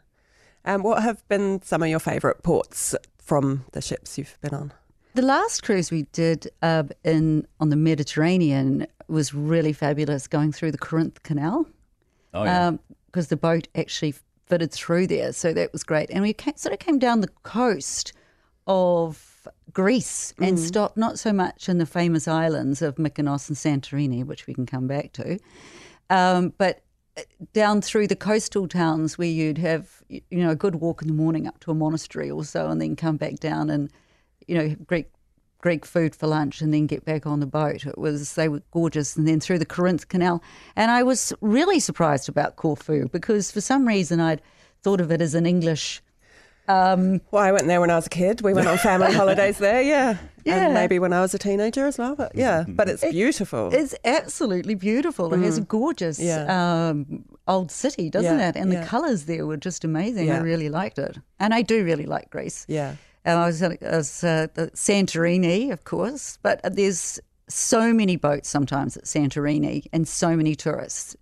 And 0.64 0.82
what 0.82 1.02
have 1.02 1.26
been 1.28 1.62
some 1.62 1.82
of 1.82 1.88
your 1.88 1.98
favourite 2.00 2.42
ports 2.42 2.94
from 3.18 3.64
the 3.72 3.80
ships 3.80 4.18
you've 4.18 4.36
been 4.40 4.54
on? 4.54 4.72
The 5.14 5.22
last 5.22 5.62
cruise 5.62 5.90
we 5.90 6.02
did 6.12 6.48
uh, 6.62 6.84
in 7.04 7.46
on 7.60 7.70
the 7.70 7.76
Mediterranean 7.76 8.86
was 9.08 9.32
really 9.32 9.72
fabulous, 9.72 10.26
going 10.26 10.52
through 10.52 10.72
the 10.72 10.78
Corinth 10.78 11.22
Canal 11.22 11.66
Oh 12.34 12.44
yeah. 12.44 12.72
because 13.06 13.28
the 13.28 13.36
boat 13.36 13.68
actually 13.74 14.14
fitted 14.46 14.72
through 14.72 15.06
there, 15.06 15.32
so 15.32 15.52
that 15.54 15.72
was 15.72 15.84
great. 15.84 16.10
And 16.10 16.22
we 16.22 16.32
came, 16.32 16.56
sort 16.56 16.72
of 16.72 16.78
came 16.80 16.98
down 16.98 17.20
the 17.20 17.28
coast 17.44 18.12
of 18.66 19.35
Greece 19.72 20.32
and 20.38 20.58
stopped 20.58 20.96
not 20.96 21.18
so 21.18 21.32
much 21.32 21.68
in 21.68 21.78
the 21.78 21.86
famous 21.86 22.26
islands 22.26 22.82
of 22.82 22.96
Mykonos 22.96 23.48
and 23.48 23.56
Santorini, 23.56 24.24
which 24.24 24.46
we 24.46 24.54
can 24.54 24.66
come 24.66 24.86
back 24.86 25.12
to, 25.14 25.38
um, 26.10 26.52
but 26.58 26.82
down 27.52 27.80
through 27.80 28.06
the 28.06 28.16
coastal 28.16 28.68
towns 28.68 29.16
where 29.16 29.28
you'd 29.28 29.58
have 29.58 30.02
you 30.08 30.22
know 30.30 30.50
a 30.50 30.56
good 30.56 30.76
walk 30.76 31.02
in 31.02 31.08
the 31.08 31.14
morning 31.14 31.46
up 31.46 31.58
to 31.60 31.70
a 31.70 31.74
monastery 31.74 32.30
or 32.30 32.44
so, 32.44 32.68
and 32.68 32.80
then 32.80 32.96
come 32.96 33.16
back 33.16 33.36
down 33.36 33.70
and 33.70 33.90
you 34.46 34.56
know 34.56 34.74
Greek 34.86 35.10
Greek 35.58 35.84
food 35.84 36.14
for 36.14 36.26
lunch 36.26 36.60
and 36.60 36.72
then 36.72 36.86
get 36.86 37.04
back 37.04 37.26
on 37.26 37.40
the 37.40 37.46
boat. 37.46 37.86
It 37.86 37.98
was 37.98 38.34
they 38.34 38.48
were 38.48 38.62
gorgeous, 38.70 39.16
and 39.16 39.26
then 39.26 39.40
through 39.40 39.58
the 39.58 39.66
Corinth 39.66 40.08
Canal. 40.08 40.42
And 40.76 40.90
I 40.90 41.02
was 41.02 41.32
really 41.40 41.80
surprised 41.80 42.28
about 42.28 42.56
Corfu 42.56 43.08
because 43.08 43.50
for 43.50 43.60
some 43.60 43.86
reason 43.86 44.20
I'd 44.20 44.42
thought 44.82 45.00
of 45.00 45.10
it 45.10 45.20
as 45.20 45.34
an 45.34 45.46
English. 45.46 46.02
Well, 46.68 47.20
I 47.42 47.52
went 47.52 47.66
there 47.66 47.80
when 47.80 47.90
I 47.90 47.96
was 47.96 48.06
a 48.06 48.10
kid. 48.10 48.40
We 48.42 48.52
went 48.54 48.66
on 48.68 48.78
family 48.78 49.12
holidays 49.20 49.58
there, 49.58 49.82
yeah. 49.82 50.18
Yeah. 50.44 50.66
And 50.66 50.74
maybe 50.74 50.98
when 50.98 51.12
I 51.12 51.20
was 51.20 51.34
a 51.34 51.38
teenager 51.38 51.86
as 51.86 51.98
well. 51.98 52.14
But 52.14 52.32
yeah, 52.34 52.64
but 52.68 52.88
it's 52.88 53.04
beautiful. 53.04 53.70
It's 53.72 53.94
absolutely 54.04 54.74
beautiful. 54.74 55.32
It 55.34 55.40
has 55.40 55.58
a 55.58 55.62
gorgeous 55.62 56.18
Mm. 56.20 56.24
Yeah. 56.24 56.88
um, 56.88 57.24
old 57.48 57.70
city, 57.70 58.10
doesn't 58.10 58.38
Yeah, 58.38 58.48
it? 58.50 58.56
And 58.56 58.72
yeah. 58.72 58.80
the 58.80 58.86
colours 58.86 59.24
there 59.24 59.44
were 59.46 59.56
just 59.56 59.84
amazing. 59.84 60.30
I 60.30 60.38
really 60.38 60.68
liked 60.68 60.98
it, 60.98 61.18
and 61.40 61.52
I 61.54 61.62
do 61.62 61.84
really 61.84 62.06
like 62.06 62.30
Greece. 62.30 62.64
yeah. 62.68 62.96
And 63.24 63.38
I 63.40 63.46
was 63.46 63.60
I 63.60 63.76
was, 63.82 64.22
uh, 64.22 64.46
at 64.56 64.74
Santorini, 64.74 65.72
of 65.72 65.82
course, 65.82 66.38
but 66.42 66.60
there's 66.62 67.18
so 67.48 67.92
many 67.92 68.14
boats 68.16 68.48
sometimes 68.48 68.96
at 68.96 69.04
Santorini 69.04 69.84
and 69.92 70.06
so 70.06 70.36
many 70.36 70.54
tourists. 70.54 71.16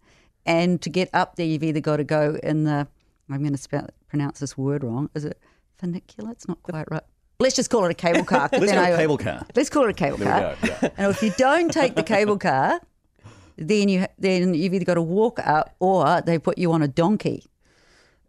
And 0.45 0.83
to 0.83 0.91
get 0.91 1.09
up 1.15 1.37
there, 1.37 1.47
you've 1.47 1.63
either 1.65 1.81
got 1.81 1.97
to 1.97 2.05
go 2.05 2.39
in 2.43 2.65
the, 2.65 2.87
I'm 3.31 3.41
going 3.41 3.53
to 3.53 3.59
spell, 3.59 3.89
pronounce 4.14 4.38
this 4.38 4.56
word 4.56 4.85
wrong. 4.85 5.11
Is 5.14 5.25
it 5.25 5.38
funicular? 5.76 6.30
It's 6.30 6.47
not 6.47 6.62
quite 6.62 6.88
right. 6.90 7.02
Let's 7.40 7.56
just 7.56 7.68
call 7.68 7.85
it 7.85 7.90
a 7.90 7.94
cable 7.94 8.25
car. 8.25 8.49
'cause 8.49 8.61
Let's 8.61 8.73
then 8.73 8.87
go 8.87 8.94
I- 8.94 8.97
cable 8.97 9.18
car. 9.18 9.44
Let's 9.56 9.68
call 9.68 9.85
it 9.85 9.90
a 9.90 9.92
cable 9.92 10.18
There 10.18 10.28
car. 10.28 10.56
we 10.62 10.68
go. 10.68 10.76
Yeah. 10.83 10.88
And 10.99 11.11
if 11.11 11.21
you 11.23 11.33
don't 11.37 11.73
take 11.73 11.97
the 11.97 12.04
cable 12.04 12.38
car, 12.38 12.80
then 13.56 13.88
you 13.88 14.06
then 14.18 14.54
you've 14.54 14.73
either 14.73 14.85
got 14.85 14.94
to 14.94 15.02
walk 15.02 15.40
up 15.44 15.75
or 15.80 16.21
they 16.21 16.38
put 16.38 16.59
you 16.59 16.71
on 16.73 16.80
a 16.83 16.88
donkey. 16.88 17.44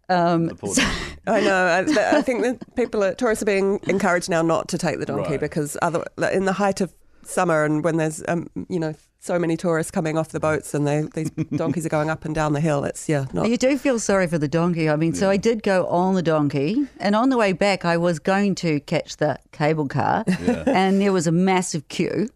Um, 0.10 0.48
the 0.48 0.56
poor- 0.56 0.74
I 1.28 1.40
know. 1.42 1.66
I, 1.66 2.18
I 2.18 2.22
think 2.24 2.42
that 2.44 2.76
people, 2.76 3.04
are, 3.04 3.14
tourists, 3.16 3.42
are 3.42 3.46
being 3.46 3.80
encouraged 3.88 4.30
now 4.30 4.42
not 4.42 4.68
to 4.70 4.78
take 4.80 4.98
the 5.00 5.06
donkey 5.06 5.32
Right. 5.32 5.40
because 5.40 5.78
other 5.84 6.04
in 6.32 6.46
the 6.46 6.54
height 6.54 6.82
of 6.82 6.94
summer 7.28 7.64
and 7.64 7.84
when 7.84 7.98
there's 7.98 8.24
um, 8.28 8.50
you 8.70 8.80
know 8.80 8.94
so 9.26 9.40
many 9.40 9.58
tourists 9.58 9.90
coming 9.90 10.20
off 10.20 10.30
the 10.30 10.40
boats 10.40 10.76
and 10.76 10.86
they, 10.86 11.02
these 11.16 11.32
donkeys 11.56 11.84
are 11.84 11.90
going 11.90 12.12
up 12.12 12.26
and 12.26 12.36
down 12.36 12.54
the 12.54 12.60
hill. 12.60 12.84
It's 12.84 13.10
yeah, 13.10 13.26
not 13.34 13.50
You 13.50 13.58
do 13.58 13.76
feel 13.78 13.98
sorry 13.98 14.28
for 14.28 14.38
the 14.38 14.48
donkey. 14.48 14.88
I 14.88 14.96
mean, 14.96 15.16
so 15.16 15.32
I 15.32 15.38
did 15.38 15.64
go 15.64 15.88
on 15.88 16.14
the 16.14 16.22
donkey, 16.22 16.88
and 17.00 17.16
on 17.16 17.30
the 17.30 17.38
way 17.38 17.52
back, 17.52 17.86
I 17.86 17.98
was 17.98 18.20
going 18.20 18.54
to 18.56 18.80
catch 18.82 19.18
the 19.18 19.40
cable 19.52 19.88
car, 19.88 20.24
and 20.28 21.02
there 21.02 21.12
was 21.12 21.26
a 21.26 21.32
massive 21.32 21.88
queue. 21.88 22.30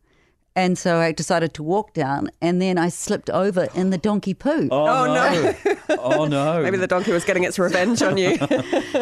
And 0.59 0.77
so 0.77 0.97
I 0.97 1.13
decided 1.13 1.53
to 1.53 1.63
walk 1.63 1.93
down, 1.93 2.29
and 2.41 2.61
then 2.61 2.77
I 2.77 2.89
slipped 2.89 3.29
over 3.29 3.69
in 3.73 3.91
the 3.91 3.97
donkey 3.97 4.33
poo. 4.33 4.67
Oh, 4.71 5.05
no. 5.05 5.55
oh 5.99 6.25
no. 6.25 6.61
maybe 6.61 6.75
the 6.75 6.85
donkey 6.85 7.13
was 7.13 7.23
getting 7.23 7.45
its 7.45 7.57
revenge 7.57 8.01
on 8.01 8.17
you. 8.17 8.37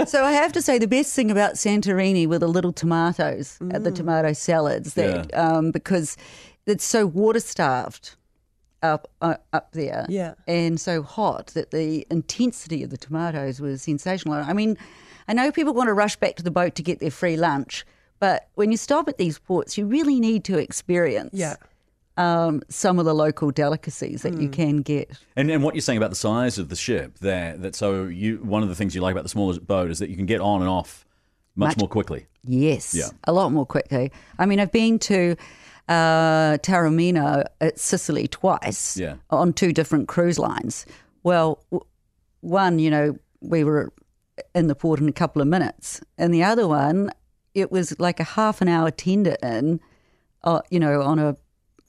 So 0.06 0.24
I 0.24 0.34
have 0.34 0.54
to 0.54 0.62
say, 0.62 0.78
the 0.78 0.88
best 0.88 1.16
thing 1.16 1.32
about 1.32 1.54
Santorini 1.56 2.28
were 2.28 2.38
the 2.38 2.48
little 2.48 2.72
tomatoes 2.72 3.58
at 3.72 3.84
the 3.84 3.92
tomato 3.92 4.34
salads, 4.34 4.94
that, 4.94 5.36
um, 5.36 5.72
because 5.72 6.16
it's 6.68 6.84
so 6.84 7.08
water 7.08 7.40
starved 7.40 8.16
up 8.84 9.10
uh, 9.22 9.36
up 9.52 9.72
there, 9.72 10.06
Yeah. 10.10 10.36
and 10.48 10.80
so 10.80 11.02
hot 11.02 11.48
that 11.56 11.72
the 11.72 12.06
intensity 12.12 12.84
of 12.84 12.92
the 12.92 12.98
tomatoes 12.98 13.60
was 13.60 13.82
sensational. 13.82 14.36
I 14.36 14.54
mean, 14.54 14.78
I 15.28 15.34
know 15.34 15.52
people 15.52 15.74
want 15.74 15.88
to 15.88 15.94
rush 15.94 16.16
back 16.18 16.36
to 16.36 16.44
the 16.44 16.52
boat 16.52 16.76
to 16.76 16.84
get 16.84 17.00
their 17.00 17.12
free 17.12 17.36
lunch, 17.38 17.84
but 18.20 18.50
when 18.56 18.72
you 18.72 18.78
stop 18.78 19.08
at 19.08 19.18
these 19.18 19.40
ports, 19.40 19.78
you 19.78 19.86
really 19.86 20.20
need 20.20 20.44
to 20.46 20.58
experience 20.58 21.32
yeah. 21.34 21.56
um, 22.18 22.62
some 22.70 23.00
of 23.00 23.06
the 23.06 23.14
local 23.14 23.52
delicacies 23.52 24.22
that 24.24 24.40
you 24.40 24.50
can 24.50 24.82
get. 24.82 25.12
And, 25.36 25.50
and 25.52 25.64
what 25.64 25.76
you're 25.76 25.82
saying 25.82 25.98
about 25.98 26.10
the 26.10 26.16
size 26.16 26.58
of 26.58 26.70
the 26.70 26.76
ship, 26.76 27.20
there, 27.20 27.56
that 27.58 27.76
so 27.76 28.06
you 28.06 28.38
one 28.38 28.64
of 28.64 28.70
the 28.70 28.76
things 28.76 28.96
you 28.96 29.02
like 29.02 29.12
about 29.14 29.24
the 29.24 29.30
smaller 29.30 29.60
boat 29.60 29.92
is 29.92 30.00
that 30.00 30.10
you 30.10 30.16
can 30.16 30.26
get 30.26 30.42
on 30.42 30.62
and 30.62 30.70
off 30.70 31.06
much, 31.56 31.70
Much- 31.70 31.78
more 31.80 31.90
quickly. 31.90 32.26
Yes, 32.44 32.94
Yeah. 32.96 33.10
a 33.26 33.34
lot 33.34 33.52
more 33.52 33.66
quickly. 33.66 34.12
I 34.40 34.46
mean, 34.46 34.60
I've 34.60 34.72
been 34.72 35.00
to 35.00 35.36
uh, 35.90 36.58
Taormina 36.60 37.46
at 37.62 37.80
Sicily 37.80 38.28
twice 38.28 38.98
Yeah. 38.98 39.16
on 39.30 39.54
two 39.54 39.72
different 39.74 40.08
cruise 40.08 40.38
lines. 40.40 40.86
Well, 41.24 41.60
w- 41.72 41.86
one, 42.42 42.80
you 42.80 42.90
know, 42.90 43.18
we 43.42 43.64
were 43.64 43.92
in 44.54 44.68
the 44.68 44.76
port 44.76 45.00
in 45.00 45.10
a 45.10 45.14
couple 45.14 45.42
of 45.42 45.48
minutes, 45.48 46.02
and 46.18 46.34
the 46.34 46.44
other 46.44 46.68
one, 46.68 47.10
it 47.58 47.72
was 47.72 48.00
like 48.00 48.20
a 48.20 48.24
half 48.24 48.62
an 48.62 48.68
hour 48.68 48.92
tender 48.92 49.36
in, 49.42 49.80
uh, 50.44 50.62
you 50.70 50.80
know, 50.80 51.02
on 51.02 51.20
a 51.20 51.36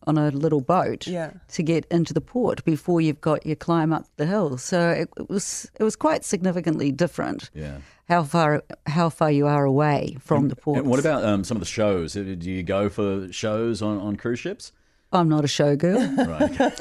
on 0.07 0.17
a 0.17 0.31
little 0.31 0.61
boat 0.63 1.07
Yeah. 1.07 1.33
to 1.49 1.63
get 1.63 1.85
into 1.91 2.15
the 2.15 2.21
port 2.21 2.65
before 2.65 3.01
you've 3.01 3.21
got 3.21 3.45
your 3.45 3.57
climb 3.57 3.93
up 3.93 4.07
the 4.17 4.25
hill. 4.27 4.57
So 4.57 4.91
it, 4.91 5.09
it 5.19 5.29
was 5.29 5.71
it 5.79 5.83
was 5.85 5.97
quite 5.97 6.25
significantly 6.25 6.91
different 6.93 7.51
Yeah. 7.55 7.79
how 8.09 8.23
far 8.23 8.63
how 8.87 9.11
far 9.11 9.31
you 9.31 9.47
are 9.47 9.65
away 9.67 10.17
from 10.21 10.49
the 10.49 10.57
port. 10.57 10.79
And 10.79 10.89
what 10.89 11.01
about 11.01 11.25
um, 11.25 11.45
some 11.45 11.57
of 11.57 11.61
the 11.61 11.67
shows? 11.81 12.17
Uh, 12.17 12.23
Do 12.39 12.51
you 12.51 12.63
go 12.63 12.89
for 12.89 13.31
shows 13.33 13.83
on, 13.83 13.99
on 13.99 14.17
cruise 14.17 14.39
ships? 14.41 14.73
I'm 15.11 15.29
not 15.29 15.43
a 15.45 15.49
showgirl. 15.49 15.99
Right. 16.29 16.57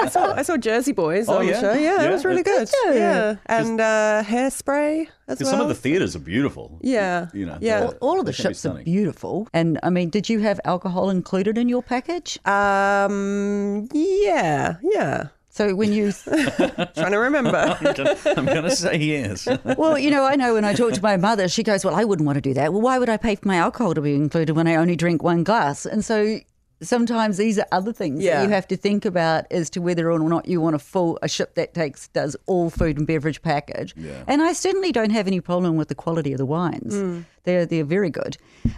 I 0.00 0.08
saw 0.08 0.32
I 0.34 0.42
saw 0.42 0.56
Jersey 0.56 0.92
Boys 0.92 1.28
Oh, 1.28 1.38
on 1.38 1.46
yeah? 1.46 1.52
the 1.52 1.60
show. 1.60 1.72
Yeah, 1.74 1.96
Yeah? 2.02 2.08
it 2.08 2.12
was 2.12 2.24
really 2.24 2.42
good. 2.42 2.68
Yeah, 2.86 3.36
and 3.46 3.78
uh, 3.80 4.22
hairspray 4.24 5.08
as 5.28 5.40
well. 5.40 5.50
some 5.50 5.60
of 5.60 5.68
the 5.68 5.74
theatres 5.74 6.16
are 6.16 6.20
beautiful. 6.20 6.78
yeah, 6.82 7.26
You 7.34 7.44
know, 7.46 7.58
yeah. 7.60 7.80
they're- 7.80 7.98
All 8.00 8.18
of 8.20 8.24
the 8.26 8.32
they 8.32 8.36
be 8.38 8.42
ships 8.42 8.64
are 8.64 8.82
beautiful. 8.82 9.48
And 9.52 9.78
I 9.82 9.90
mean, 9.90 10.08
did 10.10 10.28
you 10.30 10.38
have 10.40 10.60
alcohol 10.64 11.10
included 11.10 11.58
in 11.58 11.68
your 11.68 11.82
package? 11.82 12.38
Um, 12.46 13.88
yeah, 13.92 14.76
yeah. 14.82 15.28
So 15.50 15.74
when 15.74 15.90
you, 15.92 16.12
Trying 16.22 17.12
to 17.12 17.18
remember. 17.18 17.56
I'm 17.56 18.44
going 18.44 18.64
to 18.64 18.70
say 18.76 18.96
yes. 18.98 19.48
well, 19.78 19.98
you 19.98 20.10
know, 20.10 20.24
I 20.24 20.36
know 20.36 20.52
when 20.54 20.64
I 20.66 20.74
talk 20.74 20.92
to 20.92 21.02
my 21.02 21.16
mother, 21.16 21.48
she 21.48 21.62
goes, 21.62 21.82
"Well, 21.82 21.94
I 21.94 22.04
wouldn't 22.04 22.26
want 22.26 22.36
to 22.36 22.42
do 22.42 22.52
that. 22.54 22.72
Well, 22.74 22.82
why 22.82 22.98
would 22.98 23.08
I 23.08 23.16
pay 23.16 23.36
for 23.36 23.48
my 23.48 23.56
alcohol 23.56 23.94
to 23.94 24.02
be 24.02 24.14
included 24.14 24.54
when 24.54 24.68
I 24.68 24.74
only 24.76 24.96
drink 24.96 25.22
one 25.22 25.44
glass?" 25.44 25.86
And 25.86 26.04
so 26.04 26.40
sometimes 26.82 27.36
these 27.38 27.58
are 27.58 27.66
other 27.72 27.92
things 27.92 28.22
Yeah. 28.22 28.38
that 28.40 28.44
you 28.44 28.50
have 28.50 28.68
to 28.68 28.76
think 28.76 29.04
about 29.04 29.46
as 29.50 29.70
to 29.70 29.80
whether 29.80 30.10
or 30.10 30.18
not 30.18 30.46
you 30.48 30.60
want 30.60 30.76
a 30.76 30.78
full 30.78 31.18
a 31.22 31.28
ship 31.28 31.54
that 31.54 31.72
takes 31.74 32.08
does 32.08 32.36
all 32.46 32.68
food 32.70 32.98
and 32.98 33.06
beverage 33.06 33.40
package. 33.42 33.94
And 34.26 34.42
I 34.42 34.52
certainly 34.52 34.92
don't 34.92 35.10
have 35.10 35.26
any 35.26 35.40
problem 35.40 35.76
with 35.76 35.88
the 35.88 35.94
quality 35.94 36.32
of 36.32 36.38
the 36.38 36.46
wines. 36.46 37.24
They're 37.44 37.64
they're 37.66 37.84
very 37.84 38.10
good. 38.10 38.36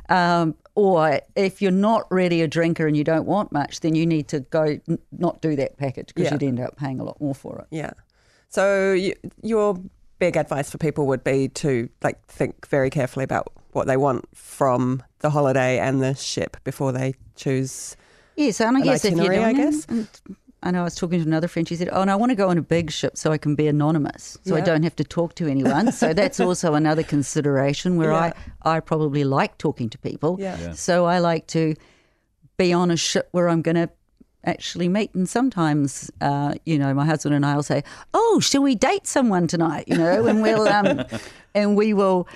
Um, 0.08 0.54
or 0.74 1.20
if 1.34 1.60
you're 1.60 1.72
not 1.72 2.06
really 2.10 2.40
a 2.42 2.46
drinker 2.46 2.86
and 2.86 2.96
you 2.96 3.02
don't 3.04 3.26
want 3.26 3.50
much, 3.50 3.80
then 3.80 3.94
you 3.96 4.06
need 4.06 4.28
to 4.28 4.40
go 4.40 4.78
n- 4.88 4.98
not 5.10 5.40
do 5.42 5.56
that 5.56 5.76
package 5.76 6.08
because 6.14 6.24
Yeah. 6.26 6.34
you'd 6.34 6.42
end 6.44 6.60
up 6.60 6.76
paying 6.76 7.00
a 7.00 7.04
lot 7.04 7.20
more 7.20 7.34
for 7.34 7.58
it. 7.58 7.66
Yeah. 7.74 7.90
So 8.48 8.92
you, 8.92 9.14
your 9.42 9.76
big 10.20 10.36
advice 10.36 10.70
for 10.70 10.78
people 10.78 11.06
would 11.06 11.24
be 11.24 11.48
to 11.48 11.88
like 12.02 12.24
think 12.26 12.68
very 12.68 12.90
carefully 12.90 13.24
about 13.24 13.52
what 13.78 13.86
they 13.86 13.96
want 13.96 14.24
from 14.36 15.02
the 15.20 15.30
holiday 15.30 15.78
and 15.78 16.02
the 16.02 16.14
ship 16.14 16.56
before 16.64 16.92
they 16.92 17.14
choose. 17.36 17.96
Yes, 18.36 18.60
and 18.60 18.76
I 18.76 18.80
An 18.80 18.84
guess 18.86 19.04
if 19.04 19.12
you 19.14 19.20
itinerary, 19.20 19.44
I 19.44 19.52
don't, 19.52 19.70
guess? 19.70 19.86
and 19.86 20.08
I 20.62 20.70
know 20.72 20.80
I 20.80 20.84
was 20.84 20.94
talking 20.96 21.20
to 21.20 21.26
another 21.26 21.48
friend. 21.48 21.66
She 21.68 21.76
said, 21.76 21.88
"Oh, 21.92 22.02
and 22.02 22.10
I 22.10 22.16
want 22.16 22.30
to 22.30 22.36
go 22.36 22.48
on 22.50 22.58
a 22.58 22.62
big 22.62 22.90
ship 22.90 23.16
so 23.16 23.32
I 23.32 23.38
can 23.38 23.54
be 23.54 23.66
anonymous, 23.68 24.36
so 24.44 24.56
I 24.56 24.60
don't 24.60 24.82
have 24.82 24.96
to 24.96 25.04
talk 25.04 25.34
to 25.36 25.46
anyone." 25.48 25.92
so 25.92 26.12
that's 26.12 26.38
also 26.46 26.74
another 26.74 27.02
consideration 27.04 27.96
where 27.96 28.10
Yeah. 28.12 28.32
I 28.64 28.76
I 28.76 28.80
probably 28.80 29.24
like 29.24 29.56
talking 29.58 29.88
to 29.90 29.98
people. 29.98 30.36
Yeah. 30.40 30.56
Yeah. 30.60 30.72
So 30.72 31.04
I 31.06 31.18
like 31.20 31.46
to 31.48 31.74
be 32.56 32.72
on 32.72 32.90
a 32.90 32.96
ship 32.96 33.28
where 33.32 33.48
I'm 33.48 33.62
going 33.62 33.76
to 33.76 33.88
actually 34.44 34.88
meet. 34.88 35.14
And 35.14 35.28
sometimes, 35.28 36.10
uh, 36.20 36.54
you 36.64 36.78
know, 36.78 36.92
my 36.94 37.04
husband 37.04 37.34
and 37.34 37.44
I 37.46 37.54
will 37.54 37.62
say, 37.62 37.82
"Oh, 38.14 38.40
shall 38.40 38.62
we 38.62 38.74
date 38.74 39.06
someone 39.06 39.46
tonight?" 39.46 39.84
You 39.86 39.96
know, 39.96 40.26
and 40.26 40.42
we'll 40.42 40.66
um, 40.68 41.04
and 41.54 41.76
we 41.76 41.92
will 41.94 42.26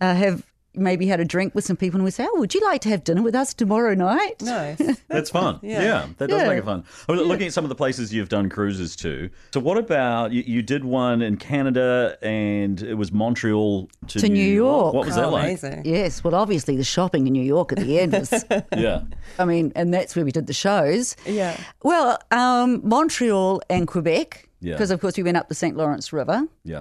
uh, 0.00 0.14
have. 0.14 0.44
Maybe 0.74 1.06
had 1.06 1.20
a 1.20 1.24
drink 1.26 1.54
with 1.54 1.64
some 1.64 1.76
people, 1.76 1.98
and 1.98 2.04
we 2.04 2.10
say, 2.10 2.26
"Oh, 2.30 2.38
would 2.40 2.54
you 2.54 2.60
like 2.64 2.80
to 2.82 2.88
have 2.88 3.04
dinner 3.04 3.20
with 3.20 3.34
us 3.34 3.52
tomorrow 3.52 3.92
night?" 3.94 4.40
Nice. 4.40 4.78
That's 5.08 5.28
fun. 5.28 5.58
Yeah, 5.62 5.82
Yeah. 5.82 6.06
that 6.16 6.28
does 6.30 6.40
Yeah. 6.42 6.48
make 6.48 6.58
it 6.60 6.64
fun. 6.64 6.84
I 7.08 7.12
was 7.12 7.20
looking 7.20 7.46
at 7.48 7.52
some 7.52 7.64
of 7.64 7.68
the 7.68 7.74
places 7.74 8.14
you've 8.14 8.30
done 8.30 8.48
cruises 8.48 8.96
to. 8.96 9.28
So, 9.52 9.60
what 9.60 9.76
about 9.76 10.32
you, 10.32 10.42
you 10.46 10.62
did 10.62 10.84
one 10.84 11.20
in 11.20 11.36
Canada 11.36 12.16
and 12.22 12.80
it 12.82 12.94
was 12.94 13.12
Montreal 13.12 13.90
to, 14.08 14.18
To 14.20 14.28
New 14.30 14.42
York. 14.42 14.94
What 14.94 15.04
was 15.04 15.16
that 15.16 15.26
Oh, 15.26 15.30
like? 15.30 15.44
amazing. 15.44 15.82
Yes, 15.84 16.24
well, 16.24 16.34
obviously 16.34 16.76
the 16.76 16.84
shopping 16.84 17.26
in 17.26 17.34
New 17.34 17.42
York 17.44 17.72
at 17.72 17.78
the 17.78 18.00
end 18.00 18.12
was 18.14 18.32
Yeah. 18.76 19.02
I 19.38 19.44
mean, 19.44 19.72
and 19.76 19.92
that's 19.92 20.16
where 20.16 20.24
we 20.24 20.32
did 20.32 20.46
the 20.46 20.54
shows. 20.54 21.16
Yeah. 21.26 21.54
Well, 21.82 22.18
um, 22.30 22.80
Montreal 22.82 23.60
and 23.68 23.86
Quebec, 23.86 24.48
Yeah. 24.60 24.72
because 24.72 24.90
of 24.90 25.00
course 25.02 25.18
we 25.18 25.22
went 25.22 25.36
up 25.36 25.48
the 25.50 25.54
St. 25.54 25.76
Lawrence 25.76 26.14
River. 26.14 26.44
Yeah. 26.64 26.80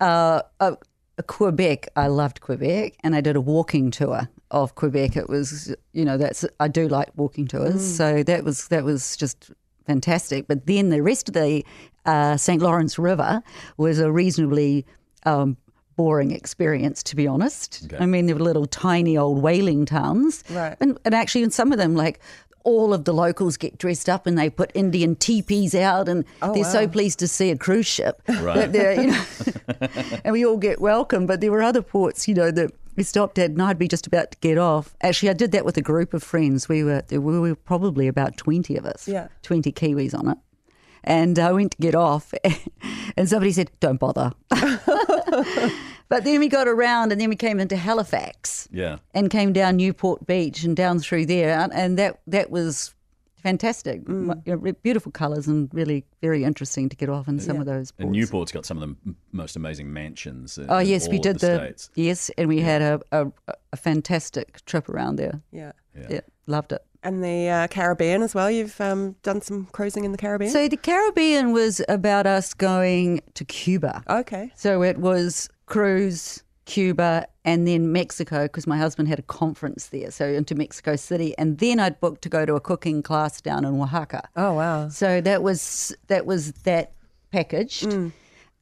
Uh, 0.00 0.42
uh, 0.58 0.74
Quebec, 1.26 1.88
I 1.96 2.06
loved 2.06 2.40
Quebec, 2.40 2.94
and 3.02 3.14
I 3.14 3.20
did 3.20 3.36
a 3.36 3.40
walking 3.40 3.90
tour 3.90 4.28
of 4.50 4.74
Quebec. 4.74 5.16
It 5.16 5.28
was, 5.28 5.74
you 5.92 6.04
know, 6.04 6.16
that's 6.16 6.44
I 6.60 6.68
do 6.68 6.88
like 6.88 7.10
walking 7.16 7.46
tours, 7.46 7.96
so 7.96 8.22
that 8.22 8.44
was 8.44 8.68
that 8.68 8.84
was 8.84 9.16
just 9.16 9.50
fantastic. 9.86 10.46
But 10.46 10.66
then 10.66 10.90
the 10.90 11.02
rest 11.02 11.28
of 11.28 11.34
the 11.34 11.64
uh, 12.04 12.36
St. 12.36 12.62
Lawrence 12.62 12.98
River 12.98 13.42
was 13.76 13.98
a 13.98 14.10
reasonably 14.12 14.86
um, 15.24 15.56
boring 15.96 16.30
experience, 16.30 17.02
to 17.02 17.16
be 17.16 17.26
honest. 17.26 17.82
Okay. 17.86 18.02
I 18.02 18.06
mean, 18.06 18.26
there 18.26 18.36
were 18.36 18.42
little 18.42 18.66
tiny 18.66 19.18
old 19.18 19.42
whaling 19.42 19.84
towns, 19.84 20.44
Right. 20.48 20.76
And, 20.80 20.98
and 21.04 21.14
actually, 21.14 21.42
in 21.42 21.50
some 21.50 21.72
of 21.72 21.78
them, 21.78 21.96
like 21.96 22.20
all 22.68 22.92
of 22.92 23.06
the 23.06 23.14
locals 23.14 23.56
get 23.56 23.78
dressed 23.78 24.10
up 24.10 24.26
and 24.26 24.38
they 24.38 24.50
put 24.50 24.70
Indian 24.74 25.16
teepees 25.16 25.74
out, 25.74 26.06
and 26.06 26.26
oh, 26.42 26.52
they're 26.52 26.64
so 26.64 26.86
pleased 26.86 27.18
to 27.20 27.26
see 27.26 27.50
a 27.50 27.56
cruise 27.56 27.86
ship. 27.86 28.20
Right. 28.28 28.70
that 28.70 28.96
you 28.98 29.06
know, 29.10 30.18
and 30.24 30.32
we 30.32 30.44
all 30.44 30.58
get 30.58 30.80
welcome. 30.80 31.26
But 31.26 31.40
there 31.40 31.50
were 31.50 31.62
other 31.62 31.82
ports, 31.82 32.28
you 32.28 32.34
know, 32.34 32.50
that 32.50 32.70
we 32.94 33.02
stopped 33.02 33.38
at, 33.38 33.50
and 33.50 33.62
I'd 33.62 33.78
be 33.78 33.88
just 33.88 34.06
about 34.06 34.32
to 34.32 34.38
get 34.40 34.58
off. 34.58 34.94
Actually, 35.00 35.30
I 35.30 35.32
did 35.32 35.52
that 35.52 35.64
with 35.64 35.76
a 35.78 35.82
group 35.82 36.12
of 36.12 36.22
friends. 36.22 36.68
We 36.68 36.84
were 36.84 37.02
we 37.10 37.18
were 37.18 37.54
probably 37.54 38.06
about 38.06 38.36
twenty 38.36 38.76
of 38.76 38.84
us. 38.84 39.08
Yeah. 39.08 39.28
twenty 39.42 39.72
Kiwis 39.72 40.14
on 40.18 40.28
it. 40.28 40.38
And 41.04 41.38
I 41.38 41.52
went 41.52 41.72
to 41.72 41.78
get 41.78 41.94
off, 41.94 42.34
and 43.16 43.28
somebody 43.28 43.52
said, 43.52 43.70
"Don't 43.80 43.98
bother." 43.98 44.32
But 46.08 46.24
then 46.24 46.40
we 46.40 46.48
got 46.48 46.68
around, 46.68 47.12
and 47.12 47.20
then 47.20 47.28
we 47.28 47.36
came 47.36 47.60
into 47.60 47.76
Halifax 47.76 48.68
Yeah. 48.72 48.98
and 49.14 49.30
came 49.30 49.52
down 49.52 49.76
Newport 49.76 50.26
Beach 50.26 50.62
and 50.64 50.76
down 50.76 50.98
through 51.00 51.26
there, 51.26 51.58
and, 51.58 51.72
and 51.72 51.98
that 51.98 52.20
that 52.26 52.50
was 52.50 52.94
fantastic. 53.36 54.04
Mm. 54.04 54.42
You 54.46 54.56
know, 54.56 54.72
Beautiful 54.82 55.12
colours 55.12 55.46
and 55.46 55.68
really 55.72 56.04
very 56.20 56.42
interesting 56.44 56.88
to 56.88 56.96
get 56.96 57.08
off 57.08 57.28
in 57.28 57.38
some 57.38 57.60
of 57.60 57.66
those. 57.66 57.92
And. 57.98 58.10
Newport's 58.10 58.50
got 58.52 58.66
some 58.66 58.82
of 58.82 58.88
the 59.04 59.14
most 59.32 59.54
amazing 59.56 59.92
mansions. 59.92 60.58
In, 60.58 60.66
Oh 60.68 60.78
in 60.78 60.88
yes, 60.88 61.08
we 61.08 61.18
did 61.18 61.38
the, 61.38 61.46
the, 61.46 61.56
states. 61.56 61.90
yes, 61.94 62.30
and 62.36 62.48
we 62.48 62.60
had 62.60 62.82
a, 62.82 63.00
a 63.12 63.26
a 63.72 63.76
fantastic 63.76 64.64
trip 64.66 64.88
around 64.88 65.16
there. 65.16 65.40
Yeah. 65.52 65.72
Yeah, 66.08 66.20
loved 66.46 66.72
it. 66.72 66.84
And 67.02 67.22
the 67.24 67.48
uh, 67.48 67.66
Caribbean 67.68 68.22
as 68.22 68.34
well. 68.34 68.50
You've 68.50 68.80
um, 68.80 69.14
done 69.22 69.40
some 69.40 69.66
cruising 69.72 70.04
in 70.04 70.12
the 70.12 70.18
Caribbean. 70.18 70.50
So 70.50 70.68
the 70.68 70.76
Caribbean 70.76 71.52
was 71.52 71.80
about 71.88 72.26
us 72.26 72.54
going 72.54 73.20
to 73.34 73.44
Cuba. 73.44 74.02
okay. 74.08 74.52
So 74.56 74.82
it 74.82 74.98
was 74.98 75.48
cruise, 75.68 76.42
Cuba, 76.64 77.26
and 77.44 77.66
then 77.66 77.92
Mexico 77.92 78.42
because 78.44 78.66
my 78.66 78.76
husband 78.76 79.08
had 79.08 79.18
a 79.18 79.22
conference 79.22 79.86
there. 79.86 80.10
So 80.10 80.26
into 80.26 80.54
Mexico 80.54 80.96
City, 80.96 81.36
and 81.38 81.58
then 81.58 81.78
I'd 81.80 81.98
booked 82.00 82.22
to 82.22 82.28
go 82.28 82.44
to 82.44 82.54
a 82.54 82.60
cooking 82.60 83.02
class 83.02 83.40
down 83.40 83.64
in 83.64 83.80
Oaxaca. 83.80 84.28
Oh 84.36 84.54
wow, 84.54 84.88
So 84.88 85.20
that 85.20 85.42
was 85.42 85.94
that 86.08 86.26
was 86.26 86.52
that 86.64 86.92
packaged. 87.30 87.84
Mm. 87.84 88.12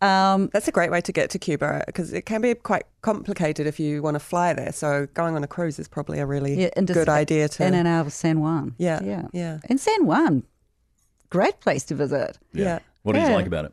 Um, 0.02 0.50
that's 0.52 0.68
a 0.68 0.72
great 0.72 0.90
way 0.90 1.00
to 1.00 1.10
get 1.10 1.30
to 1.30 1.38
Cuba 1.38 1.82
because 1.86 2.12
it 2.12 2.26
can 2.26 2.42
be 2.42 2.54
quite 2.54 2.84
complicated 3.00 3.66
if 3.66 3.80
you 3.80 4.02
want 4.02 4.14
to 4.14 4.20
fly 4.20 4.52
there. 4.52 4.70
So 4.72 5.08
going 5.14 5.34
on 5.34 5.42
a 5.42 5.46
cruise 5.46 5.78
is 5.78 5.88
probably 5.88 6.18
a 6.18 6.26
really 6.26 6.54
yeah, 6.60 6.68
and 6.76 6.86
good 6.86 7.08
idea 7.08 7.48
to. 7.48 7.66
in 7.66 7.72
and 7.72 7.88
out 7.88 8.06
of 8.06 8.12
San 8.12 8.40
Juan. 8.40 8.74
Yeah, 8.76 9.00
yeah, 9.02 9.28
yeah. 9.32 9.58
And 9.70 9.80
San 9.80 10.04
Juan, 10.04 10.42
great 11.30 11.60
place 11.60 11.82
to 11.84 11.94
visit. 11.94 12.38
yeah. 12.52 12.80
What 13.04 13.14
do 13.14 13.20
you 13.20 13.26
Yeah. 13.26 13.34
like 13.36 13.46
about 13.46 13.64
it? 13.66 13.72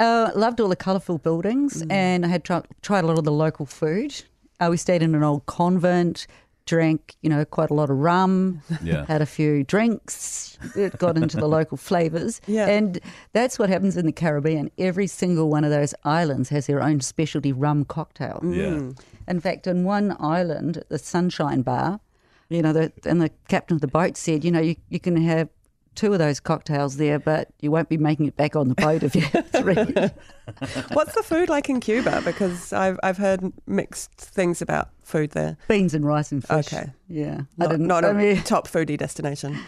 Uh, 0.00 0.30
loved 0.34 0.60
all 0.60 0.68
the 0.68 0.76
colourful 0.76 1.18
buildings, 1.18 1.82
Mm. 1.82 1.92
and 1.92 2.24
I 2.24 2.28
had 2.28 2.42
tri- 2.42 2.62
tried 2.82 3.04
a 3.04 3.06
lot 3.06 3.18
of 3.18 3.24
the 3.24 3.32
local 3.32 3.66
food. 3.66 4.24
Uh, 4.58 4.68
we 4.70 4.76
stayed 4.76 5.02
in 5.02 5.14
an 5.14 5.22
old 5.22 5.44
convent, 5.46 6.26
drank, 6.66 7.16
you 7.22 7.28
know, 7.28 7.44
quite 7.44 7.70
a 7.70 7.74
lot 7.74 7.90
of 7.90 7.98
rum, 7.98 8.62
Yeah. 8.82 9.04
had 9.06 9.20
a 9.20 9.26
few 9.26 9.62
drinks, 9.64 10.56
it 10.76 10.98
got 10.98 11.16
into 11.16 11.36
the 11.36 11.48
local 11.48 11.76
flavours. 11.88 12.40
Yeah. 12.46 12.66
And 12.66 12.98
that's 13.32 13.58
what 13.58 13.68
happens 13.68 13.96
in 13.96 14.06
the 14.06 14.12
Caribbean. 14.12 14.70
Every 14.78 15.06
single 15.06 15.48
one 15.50 15.64
of 15.64 15.70
those 15.70 15.94
islands 16.04 16.48
has 16.50 16.66
their 16.66 16.82
own 16.82 17.00
specialty 17.00 17.52
rum 17.52 17.84
cocktail. 17.84 18.40
Yeah. 18.44 18.90
In 19.28 19.40
fact, 19.40 19.66
in 19.66 19.84
one 19.84 20.16
island, 20.20 20.82
the 20.88 20.98
Sunshine 20.98 21.62
Bar, 21.62 22.00
you 22.48 22.62
know, 22.62 22.72
the, 22.72 22.92
and 23.04 23.20
the 23.20 23.30
captain 23.48 23.74
of 23.76 23.80
the 23.80 23.88
boat 23.88 24.16
said, 24.16 24.44
you 24.44 24.50
know, 24.50 24.60
you, 24.60 24.76
you 24.88 25.00
can 25.00 25.16
have 25.16 25.48
two 25.94 26.12
of 26.12 26.18
those 26.18 26.40
cocktails 26.40 26.96
there, 26.96 27.18
but 27.18 27.48
you 27.60 27.70
won't 27.70 27.88
be 27.88 27.96
making 27.98 28.26
it 28.26 28.36
back 28.36 28.56
on 28.56 28.68
the 28.68 28.74
boat 28.74 29.02
if 29.02 29.14
you 29.14 29.22
have 29.22 29.48
three. 29.50 29.74
What's 30.92 31.14
the 31.14 31.22
food 31.22 31.48
like 31.48 31.68
in 31.68 31.80
Cuba? 31.80 32.22
Because 32.24 32.72
I've 32.72 32.98
I've 33.02 33.18
heard 33.18 33.52
mixed 33.66 34.12
things 34.14 34.62
about 34.62 34.90
food 35.02 35.30
there. 35.32 35.56
Beans 35.68 35.94
and 35.94 36.04
rice 36.06 36.32
and 36.32 36.42
fish. 36.46 36.72
Okay. 36.72 36.90
Yeah. 37.08 37.40
I 37.40 37.44
Not, 37.64 37.70
didn't, 37.70 37.86
not 37.86 38.04
I 38.04 38.10
a 38.10 38.14
mean, 38.14 38.42
top 38.42 38.68
foodie 38.68 38.96
destination. 38.98 39.58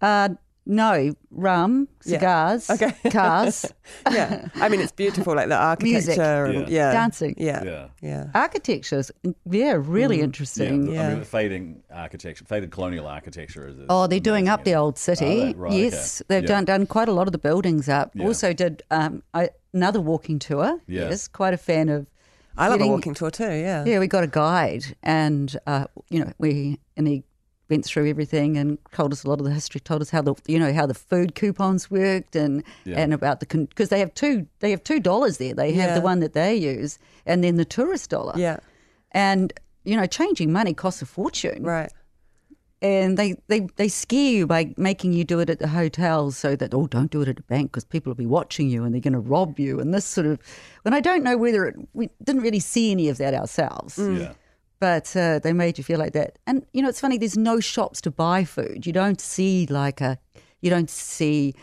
uh, 0.00 0.30
no, 0.66 1.14
rum, 1.30 1.88
Yeah. 2.04 2.18
cigars, 2.18 2.70
Okay. 2.70 2.94
cars, 3.10 3.66
Yeah, 4.12 4.48
I 4.56 4.68
mean 4.68 4.80
it's 4.80 4.92
beautiful, 4.92 5.34
like 5.34 5.48
the 5.48 5.76
Music. 5.82 6.18
architecture 6.18 6.44
and 6.58 6.68
yeah, 6.68 6.92
Dancing. 6.92 7.34
Yeah, 7.38 7.64
Yeah. 7.64 7.86
yeah. 8.00 8.26
architecture's, 8.34 9.10
yeah, 9.50 9.74
really 9.78 10.18
Yeah. 10.18 10.24
interesting. 10.24 10.98
I 10.98 11.08
mean, 11.08 11.18
the 11.20 11.24
fading 11.24 11.82
architecture, 11.92 12.44
faded 12.44 12.70
colonial 12.70 13.06
architecture 13.06 13.66
is. 13.68 13.78
is 13.78 13.86
Oh, 13.88 14.06
they're 14.06 14.20
doing 14.20 14.48
up 14.48 14.64
the 14.64 14.74
old 14.74 14.98
city. 14.98 15.54
Oh, 15.54 15.58
right, 15.58 15.72
yes, 15.72 16.20
okay. 16.20 16.26
they've 16.28 16.42
Yeah. 16.48 16.56
done 16.56 16.64
done 16.64 16.86
quite 16.86 17.08
a 17.08 17.12
lot 17.12 17.26
of 17.26 17.32
the 17.32 17.38
buildings 17.38 17.88
up. 17.88 18.12
Yeah. 18.14 18.26
Also 18.26 18.52
did 18.52 18.82
um, 18.90 19.22
I, 19.34 19.50
another 19.72 20.00
walking 20.00 20.38
tour. 20.38 20.78
Yeah. 20.86 21.08
Yes, 21.08 21.28
quite 21.28 21.54
a 21.54 21.58
fan 21.58 21.88
of. 21.88 22.06
I 22.58 22.68
love 22.68 22.80
a 22.82 22.86
walking 22.86 23.14
tour 23.14 23.30
too. 23.30 23.44
Yeah, 23.52 23.84
Yeah, 23.86 23.98
we 24.00 24.06
got 24.06 24.22
a 24.22 24.26
guide, 24.26 24.84
and 25.02 25.56
uh, 25.66 25.86
you 26.10 26.18
know 26.22 26.32
we 26.38 26.78
and 26.96 27.08
he 27.08 27.24
went 27.70 27.84
through 27.84 28.08
everything 28.10 28.56
and 28.58 28.76
told 28.92 29.12
us 29.12 29.24
a 29.24 29.28
lot 29.28 29.38
of 29.38 29.46
the 29.46 29.52
history. 29.52 29.80
Told 29.80 30.02
us 30.02 30.10
how 30.10 30.20
the 30.22 30.34
you 30.46 30.58
know 30.58 30.72
how 30.72 30.86
the 30.86 30.94
food 30.94 31.34
coupons 31.34 31.90
worked 31.90 32.34
and 32.36 32.62
Yeah. 32.84 32.98
and 33.00 33.14
about 33.14 33.40
the 33.40 33.46
because 33.46 33.88
they 33.88 34.00
have 34.00 34.12
two 34.14 34.46
they 34.58 34.70
have 34.70 34.82
two 34.82 35.00
dollars 35.00 35.38
there. 35.38 35.54
They 35.54 35.72
have 35.72 35.90
Yeah. 35.90 35.94
the 35.94 36.00
one 36.02 36.20
that 36.20 36.32
they 36.34 36.54
use, 36.56 36.98
and 37.24 37.42
then 37.44 37.56
the 37.56 37.64
tourist 37.64 38.10
dollar. 38.10 38.34
yeah, 38.36 38.58
and 39.12 39.52
you 39.84 39.96
know 39.96 40.06
changing 40.06 40.52
money 40.52 40.74
costs 40.74 41.00
a 41.02 41.06
fortune. 41.06 41.62
right. 41.62 41.90
and 42.82 43.18
they, 43.18 43.34
they, 43.48 43.60
they 43.76 43.88
scare 43.88 44.32
you 44.32 44.46
by 44.46 44.72
making 44.78 45.12
you 45.12 45.22
do 45.22 45.38
it 45.38 45.50
at 45.50 45.58
the 45.58 45.68
hotels 45.68 46.36
so 46.38 46.56
that 46.56 46.72
oh 46.72 46.86
don't 46.86 47.10
do 47.10 47.20
it 47.20 47.28
at 47.28 47.38
a 47.38 47.42
bank 47.42 47.70
because 47.70 47.84
people 47.84 48.10
will 48.10 48.16
be 48.16 48.24
watching 48.26 48.70
you 48.70 48.84
and 48.84 48.94
they're 48.94 49.02
going 49.02 49.12
to 49.12 49.18
rob 49.20 49.58
you 49.60 49.80
and 49.80 49.92
this 49.92 50.04
sort 50.06 50.26
of 50.26 50.38
And 50.86 50.94
I 50.94 51.00
don't 51.00 51.22
know 51.22 51.36
whether 51.36 51.66
it 51.66 51.76
we 51.92 52.08
didn't 52.24 52.40
really 52.42 52.60
see 52.60 52.90
any 52.90 53.08
of 53.10 53.18
that 53.18 53.34
ourselves 53.34 53.96
mm. 53.96 54.20
Yeah. 54.20 54.32
But 54.80 55.14
uh, 55.16 55.38
they 55.38 55.52
made 55.52 55.78
you 55.78 55.84
feel 55.84 55.98
like 55.98 56.12
that 56.14 56.38
and 56.46 56.64
you 56.72 56.82
know 56.82 56.88
it's 56.88 57.00
funny 57.00 57.18
there's 57.18 57.36
no 57.36 57.60
shops 57.60 58.00
to 58.00 58.10
buy 58.10 58.44
food 58.44 58.86
you 58.86 58.92
don't 58.92 59.20
see 59.20 59.66
like 59.66 60.00
a 60.00 60.18
you 60.60 60.70
don't 60.70 60.90
see 60.90 61.54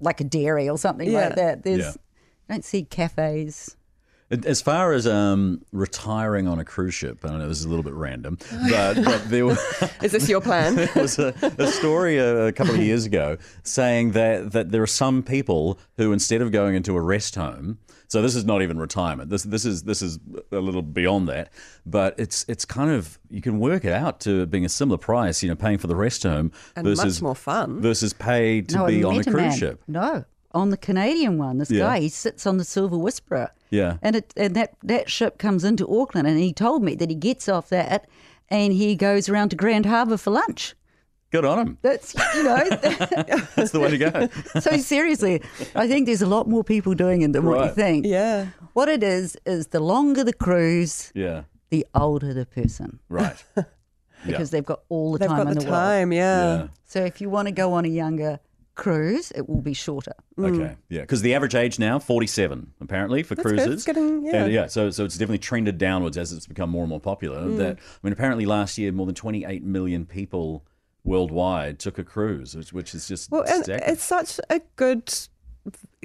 like 0.00 0.20
a 0.20 0.24
dairy 0.24 0.68
or 0.68 0.76
something 0.78 1.10
Yeah. 1.10 1.20
like 1.28 1.36
that 1.36 1.62
there's 1.62 1.78
Yeah. 1.78 1.90
you 1.92 2.48
don't 2.54 2.64
see 2.64 2.82
cafes 2.84 3.76
As 4.46 4.60
far 4.60 4.92
as 4.92 5.06
um, 5.06 5.62
retiring 5.70 6.48
on 6.48 6.58
a 6.58 6.64
cruise 6.64 6.94
ship, 6.94 7.18
I 7.24 7.28
don't 7.28 7.38
know, 7.38 7.48
this 7.48 7.58
is 7.60 7.66
a 7.66 7.68
little 7.68 7.84
bit 7.84 7.92
random, 7.92 8.38
but, 8.70 8.94
but 9.04 9.28
there 9.28 9.44
was, 9.46 9.58
Is 10.02 10.12
this 10.12 10.28
your 10.28 10.40
plan? 10.40 10.74
there 10.76 10.90
was 10.96 11.18
a, 11.18 11.32
a 11.58 11.66
story 11.68 12.16
a, 12.18 12.46
a 12.46 12.52
couple 12.52 12.74
of 12.74 12.80
years 12.80 13.04
ago 13.04 13.36
saying 13.62 14.12
that, 14.12 14.50
that 14.52 14.72
there 14.72 14.82
are 14.82 14.88
some 14.88 15.22
people 15.22 15.78
who, 15.98 16.10
instead 16.12 16.40
of 16.42 16.50
going 16.50 16.74
into 16.74 16.96
a 16.96 17.00
rest 17.00 17.34
home, 17.36 17.78
so 18.14 18.22
this 18.22 18.36
is 18.36 18.44
not 18.44 18.62
even 18.62 18.78
retirement. 18.78 19.28
This 19.28 19.42
this 19.42 19.64
is 19.64 19.82
this 19.82 20.00
is 20.02 20.20
a 20.52 20.60
little 20.60 20.82
beyond 20.82 21.28
that, 21.28 21.50
but 21.84 22.14
it's 22.16 22.44
it's 22.48 22.64
kind 22.64 22.90
of 22.92 23.18
you 23.28 23.40
can 23.42 23.58
work 23.58 23.84
it 23.84 23.92
out 23.92 24.20
to 24.20 24.46
being 24.46 24.64
a 24.64 24.68
similar 24.68 24.98
price. 24.98 25.42
You 25.42 25.48
know, 25.48 25.56
paying 25.56 25.78
for 25.78 25.88
the 25.88 25.96
rest 25.96 26.22
home 26.22 26.52
And 26.76 26.86
versus 26.86 27.16
much 27.20 27.22
more 27.22 27.34
fun. 27.34 27.80
versus 27.80 28.12
pay 28.12 28.62
to 28.62 28.76
no, 28.76 28.86
be 28.86 29.02
on 29.02 29.18
a 29.18 29.24
cruise 29.24 29.34
man. 29.34 29.58
ship. 29.58 29.82
No, 29.88 30.24
on 30.52 30.70
the 30.70 30.76
Canadian 30.76 31.38
one, 31.38 31.58
this 31.58 31.70
Yeah. 31.72 31.80
guy 31.86 31.98
he 32.00 32.08
sits 32.08 32.46
on 32.46 32.56
the 32.58 32.64
Silver 32.64 32.96
Whisperer. 32.96 33.50
Yeah. 33.70 33.96
and 34.02 34.14
it 34.14 34.32
and 34.36 34.54
that 34.54 34.74
that 34.84 35.10
ship 35.10 35.38
comes 35.38 35.64
into 35.64 35.84
Auckland, 35.88 36.28
and 36.28 36.38
he 36.38 36.52
told 36.52 36.84
me 36.84 36.94
that 36.94 37.10
he 37.10 37.16
gets 37.16 37.48
off 37.48 37.68
that, 37.70 38.06
and 38.48 38.72
he 38.72 38.94
goes 38.94 39.28
around 39.28 39.48
to 39.50 39.56
Grand 39.56 39.86
Harbour 39.86 40.16
for 40.16 40.30
lunch. 40.30 40.74
Good 41.34 41.44
on 41.44 41.58
him. 41.58 41.78
That's 41.82 42.14
you 42.36 42.44
know. 42.44 42.56
That's 43.56 43.72
the 43.72 43.80
way 43.80 43.90
to 43.90 43.98
go. 43.98 44.28
so 44.60 44.76
seriously, 44.76 45.42
I 45.74 45.88
think 45.88 46.06
there's 46.06 46.22
a 46.22 46.28
lot 46.28 46.48
more 46.48 46.62
people 46.62 46.94
doing 46.94 47.22
it 47.22 47.32
than 47.32 47.44
what 47.44 47.64
you 47.64 47.72
think. 47.74 48.06
yeah, 48.06 48.46
What 48.72 48.88
it 48.88 49.02
is 49.02 49.36
is 49.44 49.66
the 49.68 49.80
longer 49.80 50.22
the 50.22 50.32
cruise, 50.32 51.10
Yeah. 51.12 51.42
the 51.70 51.84
older 51.92 52.32
the 52.32 52.46
person 52.46 53.00
Right. 53.08 53.42
because 54.26 54.50
they've 54.50 54.64
got 54.64 54.82
all 54.88 55.10
the 55.12 55.18
they've 55.18 55.28
time 55.28 55.38
got 55.38 55.48
in 55.48 55.54
the 55.58 55.64
the, 55.64 55.70
world. 55.72 55.82
time. 55.82 56.12
Yeah. 56.12 56.56
Yeah. 56.56 56.66
So 56.84 57.04
if 57.04 57.20
you 57.20 57.28
want 57.28 57.48
to 57.48 57.52
go 57.52 57.72
on 57.72 57.84
a 57.84 57.88
younger 57.88 58.38
cruise, 58.76 59.32
it 59.34 59.48
will 59.48 59.60
be 59.60 59.74
shorter. 59.74 60.14
Okay, 60.38 60.76
yeah, 60.88 61.00
because 61.00 61.22
the 61.22 61.34
average 61.34 61.56
age 61.56 61.80
now 61.80 61.98
forty-seven 61.98 62.72
apparently 62.80 63.24
for 63.24 63.34
That's 63.34 63.44
good. 63.48 63.56
cruises. 63.58 63.74
It's 63.74 63.84
getting- 63.84 64.24
yeah. 64.24 64.44
And 64.44 64.52
yeah. 64.52 64.66
So 64.68 64.90
so 64.90 65.04
it's 65.04 65.14
definitely 65.16 65.38
trended 65.38 65.78
downwards 65.78 66.16
as 66.16 66.32
it's 66.32 66.46
become 66.46 66.70
more 66.70 66.82
and 66.84 66.90
more 66.90 67.00
popular. 67.00 67.40
Mm. 67.42 67.58
That 67.58 67.78
I 67.78 67.98
mean, 68.04 68.12
apparently 68.12 68.46
last 68.46 68.78
year 68.78 68.92
more 68.92 69.06
than 69.06 69.16
twenty-eight 69.16 69.64
million 69.64 70.06
people 70.06 70.64
worldwide 71.04 71.78
took 71.78 71.98
a 71.98 72.04
cruise, 72.04 72.56
which, 72.56 72.72
which 72.72 72.94
is 72.94 73.06
just 73.06 73.30
Well, 73.30 73.42
and 73.42 73.62
staggering. 73.64 73.92
it's 73.92 74.04
such 74.04 74.40
a 74.50 74.60
good 74.76 75.12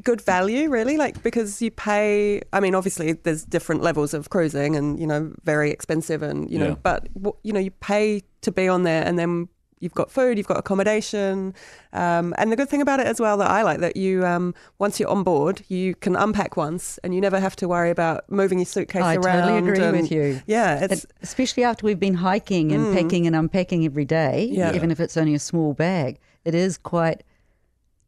good 0.05 0.21
value 0.21 0.69
really 0.69 0.95
like 0.95 1.21
because 1.21 1.61
you 1.61 1.69
pay 1.69 2.39
i 2.53 2.61
mean 2.61 2.73
obviously 2.73 3.11
there's 3.11 3.43
different 3.43 3.81
levels 3.81 4.13
of 4.13 4.29
cruising 4.29 4.77
and 4.77 4.97
you 4.97 5.05
know 5.05 5.33
very 5.43 5.69
expensive 5.69 6.21
and 6.21 6.49
you 6.49 6.57
know 6.57 6.69
Yeah. 6.69 6.75
but 6.81 7.09
you 7.43 7.51
know 7.51 7.59
you 7.59 7.71
pay 7.71 8.21
to 8.39 8.51
be 8.53 8.69
on 8.69 8.83
there 8.83 9.03
and 9.05 9.19
then 9.19 9.49
you've 9.79 9.93
got 9.93 10.11
food 10.11 10.37
you've 10.37 10.47
got 10.47 10.57
accommodation 10.57 11.53
um, 11.93 12.33
and 12.37 12.51
the 12.51 12.55
good 12.55 12.69
thing 12.69 12.81
about 12.81 12.99
it 12.99 13.07
as 13.07 13.19
well 13.19 13.37
that 13.37 13.49
i 13.49 13.61
like 13.63 13.79
that 13.79 13.95
you 13.95 14.25
um, 14.25 14.53
once 14.77 14.99
you're 14.99 15.09
on 15.09 15.23
board 15.23 15.61
you 15.69 15.95
can 15.95 16.15
unpack 16.15 16.57
once 16.57 16.99
and 17.03 17.13
you 17.15 17.21
never 17.21 17.39
have 17.39 17.55
to 17.55 17.67
worry 17.67 17.89
about 17.89 18.29
moving 18.29 18.59
your 18.59 18.65
suitcase 18.65 19.03
I 19.03 19.15
around 19.15 19.43
I 19.43 19.59
totally 19.59 19.71
agree 19.71 19.83
and- 19.85 20.01
with 20.01 20.11
you. 20.11 20.41
yeah 20.47 20.79
it's 20.83 21.03
And 21.05 21.11
especially 21.21 21.63
after 21.63 21.85
we've 21.85 21.99
been 21.99 22.15
hiking 22.15 22.71
and 22.71 22.93
packing 22.95 23.25
and 23.27 23.35
unpacking 23.35 23.85
every 23.85 24.05
day, 24.05 24.47
Yeah. 24.51 24.73
even 24.75 24.91
if 24.91 24.99
it's 24.99 25.15
only 25.17 25.33
a 25.35 25.39
small 25.39 25.73
bag, 25.73 26.19
it 26.45 26.55
is 26.55 26.77
quite 26.77 27.23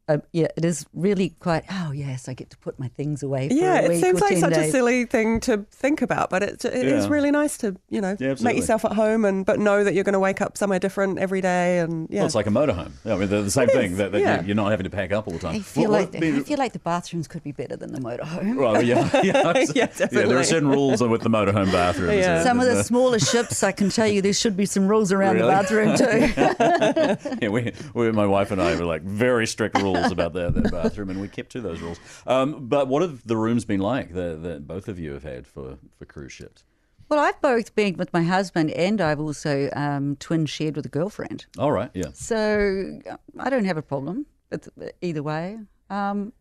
um, 0.08 0.22
yeah, 0.32 0.48
it 0.56 0.64
is 0.64 0.84
really 0.92 1.30
quite. 1.40 1.64
Oh 1.70 1.92
yes, 1.92 2.28
I 2.28 2.34
get 2.34 2.50
to 2.50 2.58
put 2.58 2.78
my 2.78 2.88
things 2.88 3.22
away. 3.22 3.48
For 3.48 3.54
Yeah, 3.54 3.80
a 3.80 3.90
it 3.90 4.00
seems 4.00 4.18
or 4.20 4.24
like 4.24 4.30
10 4.34 4.40
such 4.40 4.56
a 4.56 4.70
silly 4.70 5.04
thing 5.06 5.38
to 5.40 5.64
think 5.70 6.02
about, 6.02 6.28
but 6.30 6.42
it, 6.42 6.64
it 6.64 6.74
is 6.86 7.04
Yeah. 7.06 7.10
really 7.12 7.30
nice 7.30 7.56
to 7.58 7.76
you 7.88 8.00
know 8.00 8.16
Yeah, 8.18 8.34
make 8.40 8.56
yourself 8.56 8.84
at 8.84 8.92
home 8.92 9.24
and 9.24 9.46
but 9.46 9.60
know 9.60 9.84
that 9.84 9.94
you're 9.94 10.04
going 10.04 10.12
to 10.14 10.18
wake 10.18 10.40
up 10.40 10.58
somewhere 10.58 10.78
different 10.80 11.18
every 11.18 11.40
day 11.40 11.78
and 11.78 12.08
yeah. 12.10 12.18
Well, 12.20 12.26
it's 12.26 12.34
like 12.34 12.46
a 12.46 12.50
motorhome. 12.50 12.90
Yeah, 13.04 13.14
I 13.14 13.16
mean, 13.18 13.28
they're 13.28 13.42
the 13.42 13.50
same 13.50 13.68
It 13.68 13.72
thing. 13.72 13.92
is, 13.92 13.98
That, 13.98 14.12
that 14.12 14.20
yeah. 14.20 14.34
you're- 14.36 14.46
You're 14.48 14.56
not 14.56 14.70
having 14.70 14.84
to 14.84 14.90
pack 14.90 15.12
up 15.12 15.26
all 15.28 15.34
the 15.34 15.38
time. 15.38 15.54
I 15.54 15.60
feel 15.60 15.90
What- 15.90 16.12
like 16.12 16.14
what 16.14 16.24
I 16.24 16.40
feel 16.40 16.58
like 16.58 16.72
the 16.72 16.78
bathrooms 16.80 17.28
could 17.28 17.44
be 17.44 17.52
better 17.52 17.76
than 17.76 17.92
the 17.92 18.00
motorhome. 18.00 18.56
Well, 18.56 18.82
yeah, 18.82 19.08
yeah, 19.22 19.64
Yeah, 19.74 19.86
there 20.10 20.36
are 20.38 20.44
certain 20.44 20.68
rules 20.68 21.00
with 21.02 21.22
the 21.22 21.30
motorhome 21.30 21.70
bathroom. 21.72 22.10
isn't 22.10 22.22
Yeah. 22.22 22.42
Some 22.42 22.58
of 22.60 22.66
the 22.66 22.82
smaller 22.82 23.18
ships, 23.20 23.62
I 23.62 23.70
can 23.72 23.88
tell 23.88 24.06
you, 24.08 24.20
there 24.20 24.32
should 24.32 24.56
be 24.56 24.66
some 24.66 24.88
rules 24.88 25.12
around 25.12 25.36
Really? 25.36 25.46
the 25.46 25.52
bathroom 25.52 25.96
too. 25.96 27.36
yeah, 27.42 27.48
we, 27.48 27.72
we, 27.94 28.10
my 28.12 28.26
wife 28.26 28.50
and 28.50 28.60
I 28.60 28.74
were 28.76 28.84
like 28.84 29.02
very 29.02 29.46
strict 29.46 29.80
rules 29.80 29.91
about 29.96 30.32
the, 30.32 30.50
the 30.50 30.68
bathroom, 30.68 31.10
and 31.10 31.20
we 31.20 31.28
kept 31.28 31.50
to 31.52 31.60
those 31.60 31.80
rules. 31.80 31.98
Um, 32.26 32.66
but 32.68 32.88
what 32.88 33.02
have 33.02 33.26
the 33.26 33.36
rooms 33.36 33.64
been 33.64 33.80
like 33.80 34.12
that, 34.14 34.42
that 34.42 34.66
both 34.66 34.88
of 34.88 34.98
you 34.98 35.12
have 35.12 35.22
had 35.24 35.46
for, 35.46 35.78
for 35.98 36.04
cruise 36.04 36.32
ships? 36.32 36.64
well, 37.12 37.20
I've 37.20 37.40
both 37.42 37.74
been 37.74 37.98
with 37.98 38.10
my 38.14 38.22
husband, 38.22 38.70
and 38.70 38.98
I've 38.98 39.20
also 39.20 39.68
um, 39.74 40.16
twin 40.16 40.46
shared 40.46 40.76
with 40.76 40.86
a 40.86 40.88
girlfriend. 40.88 41.44
All 41.58 41.70
right, 41.70 41.90
yeah. 41.92 42.06
So 42.14 43.00
I 43.38 43.50
don't 43.50 43.66
have 43.66 43.76
a 43.76 43.82
problem 43.82 44.24
either 45.02 45.22
way. 45.22 45.58
Um, 45.90 46.32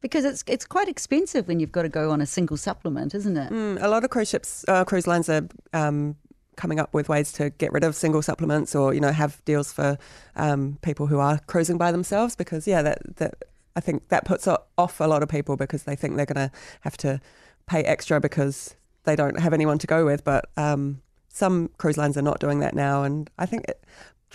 because 0.00 0.24
it's 0.24 0.44
it's 0.46 0.66
quite 0.66 0.86
expensive 0.86 1.48
when 1.48 1.58
you've 1.58 1.72
got 1.72 1.82
to 1.82 1.88
go 1.88 2.10
on 2.10 2.20
a 2.20 2.26
single 2.26 2.56
supplement, 2.56 3.12
isn't 3.14 3.36
it? 3.36 3.50
Mm, 3.50 3.82
a 3.82 3.88
lot 3.88 4.04
of 4.04 4.10
cruise 4.10 4.28
ships, 4.28 4.64
uh, 4.68 4.84
cruise 4.84 5.08
lines 5.08 5.28
are 5.28 5.48
um, 5.72 6.14
coming 6.56 6.78
up 6.80 6.92
with 6.94 7.08
ways 7.08 7.32
to 7.32 7.50
get 7.50 7.72
rid 7.72 7.84
of 7.84 7.94
single 7.94 8.22
supplements, 8.22 8.74
or 8.74 8.94
you 8.94 9.00
know, 9.00 9.12
have 9.12 9.44
deals 9.44 9.72
for 9.72 9.98
um, 10.36 10.78
people 10.82 11.06
who 11.06 11.18
are 11.18 11.38
cruising 11.46 11.78
by 11.78 11.92
themselves. 11.92 12.36
Because 12.36 12.66
yeah, 12.66 12.82
that 12.82 13.16
that 13.16 13.34
I 13.76 13.80
think 13.80 14.08
that 14.08 14.24
puts 14.24 14.46
off 14.46 15.00
a 15.00 15.04
lot 15.04 15.22
of 15.22 15.28
people 15.28 15.56
because 15.56 15.84
they 15.84 15.96
think 15.96 16.16
they're 16.16 16.26
going 16.26 16.48
to 16.48 16.54
have 16.82 16.96
to 16.98 17.20
pay 17.66 17.82
extra 17.82 18.20
because 18.20 18.76
they 19.04 19.16
don't 19.16 19.38
have 19.40 19.52
anyone 19.52 19.78
to 19.78 19.86
go 19.86 20.04
with. 20.04 20.24
But 20.24 20.46
um, 20.56 21.00
some 21.28 21.70
cruise 21.78 21.96
lines 21.98 22.16
are 22.16 22.22
not 22.22 22.40
doing 22.40 22.60
that 22.60 22.74
now, 22.74 23.02
and 23.02 23.30
I 23.38 23.46
think. 23.46 23.64
It, 23.68 23.82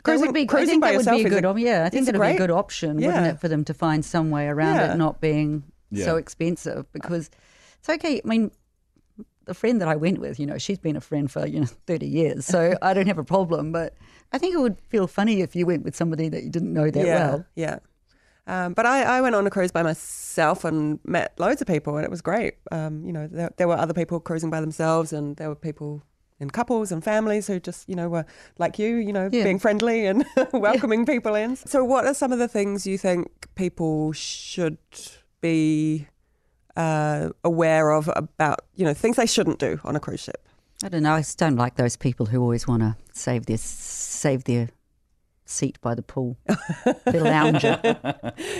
Cruising, 0.01 0.27
would 0.27 0.34
be, 0.34 0.47
I 0.49 0.65
think 0.65 0.82
by 0.82 0.91
that 0.91 1.13
would 1.13 1.23
be 1.23 1.25
a 1.25 1.29
good. 1.29 1.43
op- 1.43 1.60
yeah, 1.60 1.84
I 1.86 1.89
think 1.89 2.03
it's 2.03 2.10
a 2.10 2.12
that 2.13 2.19
would 2.19 2.27
be 2.29 2.36
a 2.36 2.38
good 2.38 2.51
option, 2.51 2.95
wouldn't 2.95 3.25
it, 3.27 3.39
for 3.41 3.49
them 3.49 3.65
to 3.65 3.73
find 3.73 4.05
some 4.05 4.32
way 4.32 4.47
around 4.47 4.75
Yeah. 4.75 4.93
it 4.93 4.97
not 4.97 5.19
being 5.19 5.63
so 5.93 6.15
expensive? 6.15 6.89
Because 6.93 7.29
it's 7.79 7.89
okay. 7.89 8.21
I 8.23 8.27
mean, 8.27 8.51
the 9.49 9.53
friend 9.55 9.81
that 9.81 9.88
I 9.88 9.95
went 9.95 10.19
with, 10.19 10.39
you 10.39 10.45
know, 10.45 10.57
she's 10.57 10.77
been 10.79 10.95
a 10.95 11.01
friend 11.01 11.29
for 11.29 11.45
you 11.45 11.59
know 11.59 11.65
thirty 11.89 12.07
years, 12.07 12.45
so 12.45 12.75
I 12.81 12.93
don't 12.93 13.07
have 13.07 13.17
a 13.17 13.23
problem. 13.35 13.71
But 13.71 13.93
I 14.31 14.38
think 14.38 14.55
it 14.55 14.59
would 14.59 14.77
feel 14.89 15.07
funny 15.07 15.41
if 15.41 15.55
you 15.55 15.65
went 15.65 15.83
with 15.83 15.95
somebody 15.95 16.29
that 16.29 16.43
you 16.43 16.49
didn't 16.49 16.73
know 16.73 16.89
that 16.89 17.05
yeah, 17.05 17.29
well. 17.29 17.45
Yeah. 17.55 17.79
Um, 18.47 18.73
but 18.73 18.85
I, 18.85 19.17
I 19.17 19.21
went 19.21 19.35
on 19.35 19.45
a 19.45 19.49
cruise 19.49 19.71
by 19.71 19.83
myself 19.83 20.63
and 20.65 20.99
met 21.03 21.33
loads 21.39 21.62
of 21.62 21.67
people, 21.67 21.97
and 21.97 22.03
it 22.05 22.09
was 22.09 22.21
great. 22.21 22.55
Um, 22.71 23.05
you 23.05 23.13
know, 23.13 23.27
there, 23.27 23.51
there 23.57 23.67
were 23.67 23.77
other 23.77 23.93
people 23.93 24.19
cruising 24.19 24.49
by 24.49 24.59
themselves, 24.62 25.13
and 25.13 25.35
there 25.38 25.49
were 25.49 25.55
people 25.69 26.01
in 26.39 26.49
couples 26.49 26.91
and 26.91 27.03
families 27.03 27.45
who 27.47 27.59
just, 27.59 27.88
you 27.89 27.95
know, 27.95 28.09
were 28.09 28.25
like 28.57 28.79
you, 28.79 28.95
you 28.95 29.13
know, 29.13 29.29
Yeah. 29.31 29.43
being 29.43 29.59
friendly 29.59 30.05
and 30.07 30.25
welcoming 30.53 31.05
people 31.05 31.35
in. 31.35 31.57
So, 31.57 31.83
what 31.83 32.05
are 32.05 32.13
some 32.13 32.31
of 32.31 32.39
the 32.39 32.47
things 32.47 32.88
you 32.88 32.97
think 32.97 33.27
people 33.55 34.13
should 34.13 34.77
be 35.41 36.07
uh, 36.80 37.30
aware 37.44 37.92
of 37.92 38.10
about, 38.15 38.62
you 38.76 38.86
know, 38.86 38.94
things 38.94 39.18
they 39.18 39.26
shouldn't 39.26 39.60
do 39.60 39.80
on 39.84 39.96
a 39.96 40.00
cruise 40.00 40.22
ship? 40.22 40.48
I 40.84 40.88
don't 40.89 41.04
know. 41.04 41.13
I 41.13 41.20
just 41.20 41.38
don't 41.38 41.58
like 41.58 41.76
those 41.76 41.98
people 41.98 42.28
who 42.28 42.42
always 42.42 42.65
want 42.68 42.82
to 42.84 42.96
save 43.12 43.46
their 43.48 43.58
save 43.58 44.46
their 44.46 44.70
seat 45.46 45.78
by 45.82 45.94
the 45.96 46.02
pool, 46.04 46.38
the 46.46 47.20
lounger. 47.22 47.80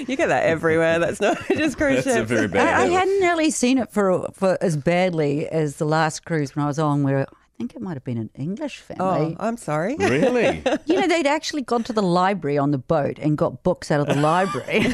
You 0.08 0.16
get 0.18 0.28
that 0.28 0.44
everywhere. 0.44 1.00
That's 1.00 1.22
not 1.22 1.38
just 1.48 1.78
cruise 1.78 2.04
That's 2.04 2.08
a 2.08 2.20
ships. 2.20 2.30
very 2.30 2.48
bad 2.48 2.80
I, 2.80 2.84
I 2.84 2.88
hadn't 2.88 3.22
really 3.22 3.52
seen 3.52 3.78
it 3.78 3.90
for 3.92 4.28
for 4.34 4.58
as 4.60 4.76
badly 4.76 5.48
as 5.48 5.78
the 5.78 5.86
last 5.86 6.26
cruise 6.26 6.56
when 6.56 6.64
I 6.66 6.68
was 6.68 6.80
on, 6.80 7.04
where 7.04 7.20
I 7.20 7.26
think 7.60 7.76
it 7.76 7.82
might 7.82 7.95
have 7.95 8.06
been 8.06 8.17
an 8.17 8.30
English 8.36 8.78
family. 8.78 9.36
oh. 9.38 9.45
I'm 9.45 9.58
sorry. 9.58 9.98
Really? 10.00 10.63
You 10.86 10.95
know, 11.00 11.08
they'd 11.08 11.28
actually 11.28 11.62
gone 11.62 11.84
to 11.84 11.93
the 11.93 12.02
library 12.02 12.58
on 12.58 12.72
the 12.72 12.78
boat 12.78 13.19
and 13.19 13.38
got 13.38 13.63
books 13.63 13.91
out 13.91 14.00
of 14.00 14.08
the 14.08 14.15
library 14.22 14.80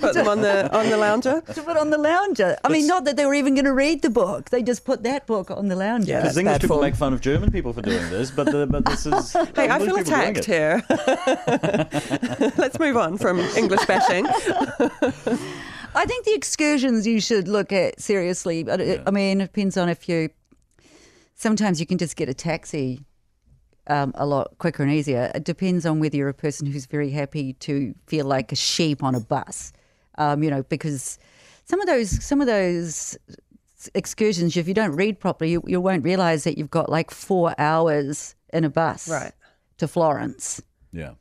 Put 0.00 0.14
them 0.14 0.28
on 0.28 0.40
the 0.42 0.68
on 0.76 0.90
the 0.90 0.96
lounger. 0.96 1.40
to 1.54 1.62
put 1.62 1.76
on 1.76 1.90
the 1.90 1.96
lounger. 1.98 2.56
I 2.64 2.68
mean, 2.68 2.86
not 2.88 3.04
that 3.04 3.16
they 3.16 3.24
were 3.24 3.34
even 3.34 3.54
going 3.54 3.64
to 3.66 3.72
read 3.72 4.02
the 4.02 4.10
book; 4.10 4.50
they 4.50 4.62
just 4.62 4.84
put 4.84 5.04
that 5.04 5.26
book 5.26 5.50
on 5.50 5.68
the 5.68 5.76
lounger. 5.76 6.10
Yeah. 6.10 6.20
Because 6.22 6.34
That's 6.34 6.38
English 6.38 6.60
people 6.62 6.76
form. 6.76 6.86
make 6.86 6.96
fun 6.96 7.12
of 7.14 7.20
German 7.20 7.50
people 7.52 7.72
for 7.72 7.82
doing 7.82 8.10
this, 8.10 8.30
but 8.32 8.46
the, 8.46 8.66
but 8.66 8.84
this 8.84 9.06
is 9.06 9.32
Hey, 9.32 9.68
I 9.68 9.78
English 9.78 9.86
feel 9.86 9.96
attacked 9.98 10.44
here. 10.44 10.82
Let's 12.58 12.78
move 12.78 12.96
on 12.96 13.16
from 13.16 13.38
English 13.56 13.86
bashing. 13.86 14.26
I 15.94 16.04
think 16.04 16.24
the 16.26 16.34
excursions 16.34 17.06
you 17.06 17.20
should 17.20 17.46
look 17.48 17.72
at 17.72 18.00
seriously. 18.00 18.64
But 18.64 18.80
it, 18.80 19.02
I 19.06 19.10
mean, 19.12 19.40
it 19.40 19.46
depends 19.46 19.76
on 19.76 19.88
if 19.88 20.08
you. 20.08 20.30
Sometimes 21.36 21.78
you 21.80 21.86
can 21.86 21.98
just 21.98 22.16
get 22.16 22.28
a 22.28 22.34
taxi 22.34 23.04
um, 23.88 24.12
a 24.16 24.26
lot 24.26 24.56
quicker 24.58 24.82
and 24.82 24.90
easier. 24.90 25.30
It 25.34 25.44
depends 25.44 25.84
on 25.86 26.00
whether 26.00 26.16
you're 26.16 26.30
a 26.30 26.34
person 26.34 26.66
who's 26.66 26.86
very 26.86 27.10
happy 27.10 27.52
to 27.54 27.94
feel 28.06 28.24
like 28.26 28.50
a 28.52 28.56
sheep 28.56 29.02
on 29.04 29.14
a 29.14 29.20
bus. 29.20 29.72
Um, 30.18 30.42
you 30.42 30.50
know, 30.50 30.62
because 30.64 31.18
some 31.66 31.78
of 31.80 31.86
those 31.86 32.24
some 32.24 32.40
of 32.40 32.46
those 32.46 33.18
excursions, 33.94 34.56
if 34.56 34.66
you 34.66 34.74
don't 34.74 34.96
read 34.96 35.20
properly, 35.20 35.52
you, 35.52 35.62
you 35.66 35.80
won't 35.80 36.02
realize 36.04 36.44
that 36.44 36.56
you've 36.56 36.70
got 36.70 36.88
like 36.88 37.10
four 37.10 37.54
hours 37.58 38.34
in 38.52 38.64
a 38.64 38.70
bus 38.70 39.08
Right. 39.08 39.32
to 39.76 39.86
Florence 39.86 40.62
Yeah. 40.92 41.12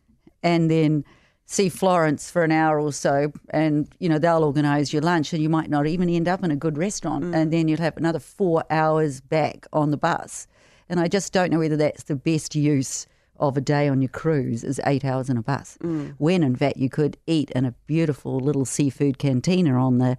and 0.42 0.72
then 0.72 1.04
see 1.46 1.70
Florence 1.70 2.32
for 2.32 2.44
an 2.44 2.52
hour 2.52 2.80
or 2.80 2.92
so, 2.92 3.32
and 3.50 3.88
you 4.00 4.10
know 4.10 4.18
they'll 4.20 4.44
organise 4.44 4.92
your 4.92 5.02
lunch, 5.02 5.34
and 5.34 5.42
you 5.42 5.50
might 5.50 5.70
not 5.70 5.88
even 5.88 6.10
end 6.10 6.28
up 6.28 6.44
in 6.44 6.52
a 6.52 6.56
good 6.56 6.78
restaurant, 6.78 7.24
mm. 7.24 7.36
and 7.36 7.54
then 7.54 7.68
you'll 7.68 7.80
have 7.80 7.98
another 7.98 8.20
four 8.20 8.64
hours 8.70 9.22
back 9.22 9.68
on 9.72 9.92
the 9.92 9.98
bus. 9.98 10.48
And 10.90 11.00
I 11.00 11.08
just 11.08 11.34
don't 11.34 11.52
know 11.52 11.60
whether 11.60 11.78
that's 11.78 12.04
the 12.04 12.16
best 12.16 12.56
use 12.56 13.08
of 13.38 13.58
a 13.58 13.62
day 13.62 13.88
on 13.90 14.02
your 14.02 14.10
cruise 14.10 14.64
is 14.64 14.80
eight 14.86 15.04
hours 15.04 15.30
in 15.30 15.38
a 15.38 15.42
bus, 15.42 15.78
mm. 15.82 16.14
when 16.18 16.44
in 16.44 16.56
fact 16.56 16.78
you 16.78 16.90
could 16.90 17.18
eat 17.28 17.52
in 17.52 17.66
a 17.66 17.72
beautiful 17.86 18.40
little 18.40 18.66
seafood 18.66 19.18
cantina 19.18 19.74
on 19.74 19.98
the 19.98 20.18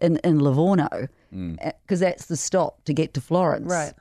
in 0.00 0.16
in 0.24 0.38
Livorno, 0.38 1.08
mm. 1.32 1.56
eh, 1.60 1.72
because 1.82 2.00
that's 2.00 2.26
the 2.26 2.36
stop 2.36 2.84
to 2.84 2.92
get 2.92 3.14
to 3.14 3.20
Florence. 3.20 3.70
Right. 3.70 3.94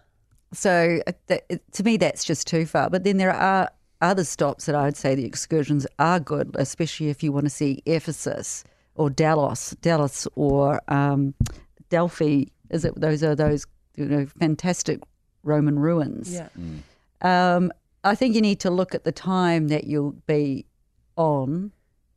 So 0.52 1.00
uh, 1.06 1.12
that, 1.28 1.72
to 1.74 1.84
me, 1.84 1.98
that's 1.98 2.24
just 2.24 2.48
too 2.48 2.66
far. 2.66 2.90
But 2.90 3.04
then 3.04 3.18
there 3.18 3.32
are 3.32 3.70
other 4.02 4.24
stops 4.24 4.66
that 4.66 4.76
I 4.76 4.86
would 4.86 4.98
say 4.98 5.16
the 5.16 5.26
excursions 5.26 5.86
are 5.98 6.20
good, 6.20 6.56
especially 6.58 7.10
if 7.10 7.22
you 7.24 7.32
want 7.32 7.46
to 7.46 7.50
see 7.50 7.82
Ephesus 7.86 8.64
or 8.96 9.10
Delos, 9.10 9.76
Delos 9.82 10.28
or 10.36 10.82
um, 10.88 11.34
Delphi. 11.90 12.46
Is 12.70 12.86
it? 12.86 13.00
Those 13.00 13.24
are 13.24 13.36
those 13.36 13.66
you 13.96 14.06
know 14.06 14.26
fantastic 14.40 15.00
Roman 15.44 15.80
ruins. 15.80 16.34
Yeah. 16.34 16.50
Um, 17.22 17.72
I 18.04 18.16
think 18.16 18.36
you 18.36 18.42
need 18.42 18.60
to 18.62 18.70
look 18.70 18.96
at 18.96 19.04
the 19.04 19.12
time 19.12 19.68
that 19.70 19.86
you'll 19.86 20.16
be 20.28 20.66
on 21.16 21.72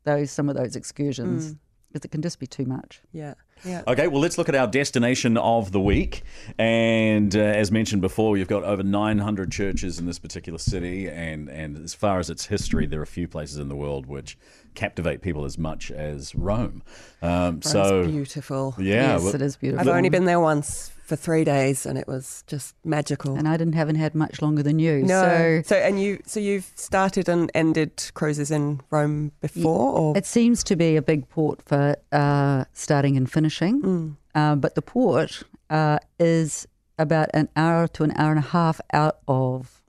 those 0.05 0.31
some 0.31 0.49
of 0.49 0.57
those 0.57 0.77
excursions 0.77 1.57
because 1.89 2.05
it 2.05 2.11
can 2.11 2.23
just 2.23 2.39
be 2.39 2.47
too 2.47 2.65
much. 2.65 3.03
Yeah. 3.13 3.35
Yeah. 3.65 3.83
Okay, 3.87 4.09
well, 4.09 4.21
let's 4.21 4.39
look 4.39 4.49
at 4.49 4.55
our 4.55 4.67
destination 4.67 5.37
of 5.37 5.73
the 5.73 5.81
week. 5.81 6.23
And 6.59 7.35
uh, 7.35 7.39
as 7.39 7.71
mentioned 7.71 8.03
before, 8.03 8.37
you've 8.37 8.49
got 8.49 8.65
over 8.65 8.83
900 8.83 9.53
churches 9.53 9.99
in 9.99 10.07
this 10.07 10.19
particular 10.19 10.59
city. 10.59 11.09
And, 11.09 11.49
and 11.49 11.77
as 11.83 11.95
far 11.95 12.19
as 12.19 12.31
its 12.31 12.47
history, 12.47 12.87
there 12.87 13.01
are 13.01 13.05
a 13.05 13.07
few 13.07 13.29
places 13.29 13.59
in 13.59 13.69
the 13.69 13.77
world 13.77 14.07
which 14.07 14.37
captivate 14.75 15.23
people 15.23 15.45
as 15.45 15.59
much 15.59 15.91
as 15.91 16.35
Rome. 16.35 16.83
Um, 17.21 17.63
so, 17.63 18.07
beautiful. 18.07 18.75
yeah. 18.79 19.13
yes, 19.13 19.23
well- 19.23 19.35
it 19.35 19.43
is 19.43 19.57
beautiful. 19.57 19.89
I've 19.89 19.97
only 19.97 20.09
been 20.09 20.25
there 20.25 20.41
once 20.41 20.91
for 21.13 21.17
three 21.17 21.45
days, 21.45 21.85
and 21.87 21.99
it 21.99 22.09
was 22.09 22.43
just 22.47 22.75
magical. 22.85 23.37
and 23.39 23.47
I 23.47 23.57
didn't 23.59 23.75
haven't 23.75 23.97
had 23.97 24.15
much 24.15 24.41
longer 24.41 24.63
than 24.63 24.79
you. 24.79 25.03
no. 25.03 25.23
So 25.23 25.63
So, 25.71 25.77
and 25.77 26.01
you, 26.01 26.19
so 26.27 26.41
you've 26.41 26.71
started 26.75 27.29
and 27.29 27.51
ended 27.55 28.11
cruises 28.15 28.51
in 28.51 28.81
Rome 28.91 29.33
before, 29.41 29.89
or 30.01 30.17
It 30.17 30.27
seems 30.27 30.65
to 30.65 30.75
be 30.77 30.97
a 30.97 31.03
big 31.03 31.29
port 31.29 31.61
for 31.71 31.97
uh, 32.13 32.65
starting 32.73 33.17
and 33.19 33.31
finishing, 33.31 33.83
Mm. 33.83 34.17
uh, 34.35 34.55
but 34.57 34.75
the 34.75 34.83
port 34.83 35.43
uh, 35.69 35.99
is 36.19 36.67
about 36.99 37.29
an 37.35 37.49
hour 37.57 37.89
to 37.89 38.05
an 38.05 38.13
hour 38.17 38.31
and 38.31 38.39
a 38.39 38.49
half 38.59 38.81
out 38.93 39.19
of 39.29 39.83